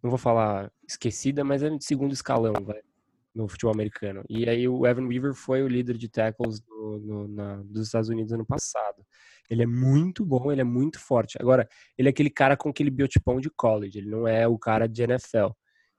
[0.02, 2.82] Não vou falar esquecida, mas é de segundo escalão, vai,
[3.34, 4.24] no futebol americano.
[4.30, 8.10] E aí o Evan Weaver foi o líder de tackles do- no- na- dos Estados
[8.10, 9.06] Unidos ano passado.
[9.50, 11.38] Ele é muito bom, ele é muito forte.
[11.40, 11.68] Agora,
[11.98, 15.02] ele é aquele cara com aquele biotipão de college, ele não é o cara de
[15.04, 15.50] NFL.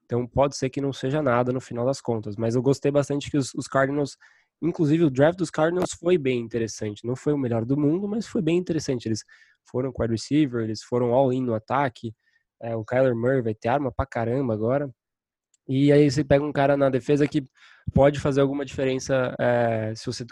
[0.04, 2.36] Então pode ser que não seja nada no final das contas.
[2.36, 4.16] Mas eu gostei bastante que os, os Cardinals,
[4.60, 7.06] inclusive o draft dos Cardinals foi bem interessante.
[7.06, 9.06] Não foi o melhor do mundo, mas foi bem interessante.
[9.06, 9.24] Eles
[9.64, 12.12] foram wide receiver, eles foram all-in no ataque.
[12.60, 14.90] É, o Kyler Murray vai ter arma pra caramba agora.
[15.70, 17.46] E aí você pega um cara na defesa que
[17.94, 20.26] pode fazer alguma diferença é, se você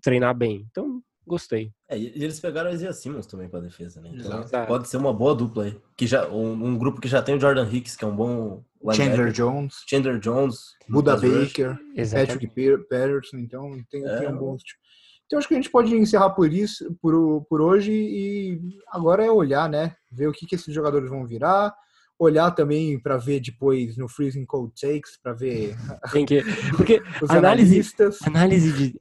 [0.00, 0.64] treinar bem.
[0.70, 1.72] Então, gostei.
[1.88, 4.10] É, e eles pegaram a Isaiah Simmons também pra defesa, né?
[4.14, 4.68] Então Exato.
[4.68, 5.76] pode ser uma boa dupla aí.
[5.96, 8.62] Que já, um, um grupo que já tem o Jordan Hicks, que é um bom
[8.92, 9.32] Chandler.
[9.32, 10.58] Jones, Chandler Jones.
[10.88, 11.16] Buda.
[11.16, 11.76] Baker.
[12.12, 12.46] Patrick
[12.88, 14.18] Patterson, então tem, É.
[14.20, 14.78] tem um bom time.
[15.26, 18.60] Então acho que a gente pode encerrar por isso, por, por hoje, e
[18.92, 19.94] agora é olhar, né?
[20.10, 21.74] Ver o que, que esses jogadores vão virar,
[22.18, 25.76] olhar também para ver depois no Freezing Cold Takes, para ver
[26.12, 26.42] Tem que...
[26.76, 28.18] Porque os Análise- analistas.
[28.22, 28.94] Análise de,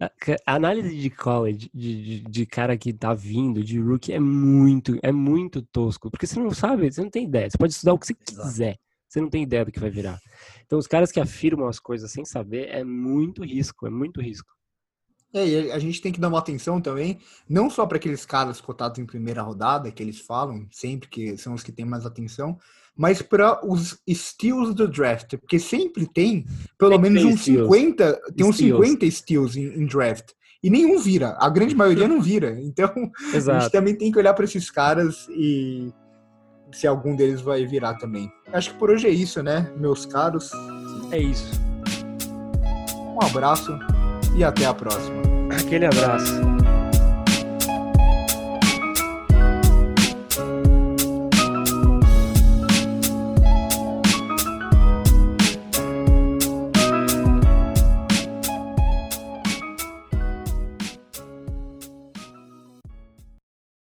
[0.45, 5.11] análise de college, de, de, de cara que tá vindo, de rookie, é muito, é
[5.11, 6.11] muito tosco.
[6.11, 7.49] Porque você não sabe, você não tem ideia.
[7.49, 8.77] Você pode estudar o que você quiser.
[9.09, 10.19] Você não tem ideia do que vai virar.
[10.65, 14.49] Então, os caras que afirmam as coisas sem saber é muito risco, é muito risco.
[15.33, 18.61] É, e a gente tem que dar uma atenção também, não só para aqueles caras
[18.61, 22.57] cotados em primeira rodada, que eles falam sempre que são os que têm mais atenção,
[22.97, 26.45] mas para os steals do draft, porque sempre tem
[26.77, 27.67] pelo Sempre menos tem uns steals.
[27.67, 28.87] 50, tem uns Steals.
[28.87, 30.31] 50 steals em, em draft.
[30.63, 32.59] E nenhum vira, a grande maioria não vira.
[32.59, 33.71] Então, a gente Exato.
[33.71, 35.93] também tem que olhar para esses caras e
[36.71, 38.29] se algum deles vai virar também.
[38.51, 40.51] Acho que por hoje é isso, né, meus caros?
[41.11, 41.51] É isso.
[43.15, 43.77] Um abraço
[44.35, 45.21] e até a próxima.
[45.49, 46.56] Aquele abraço.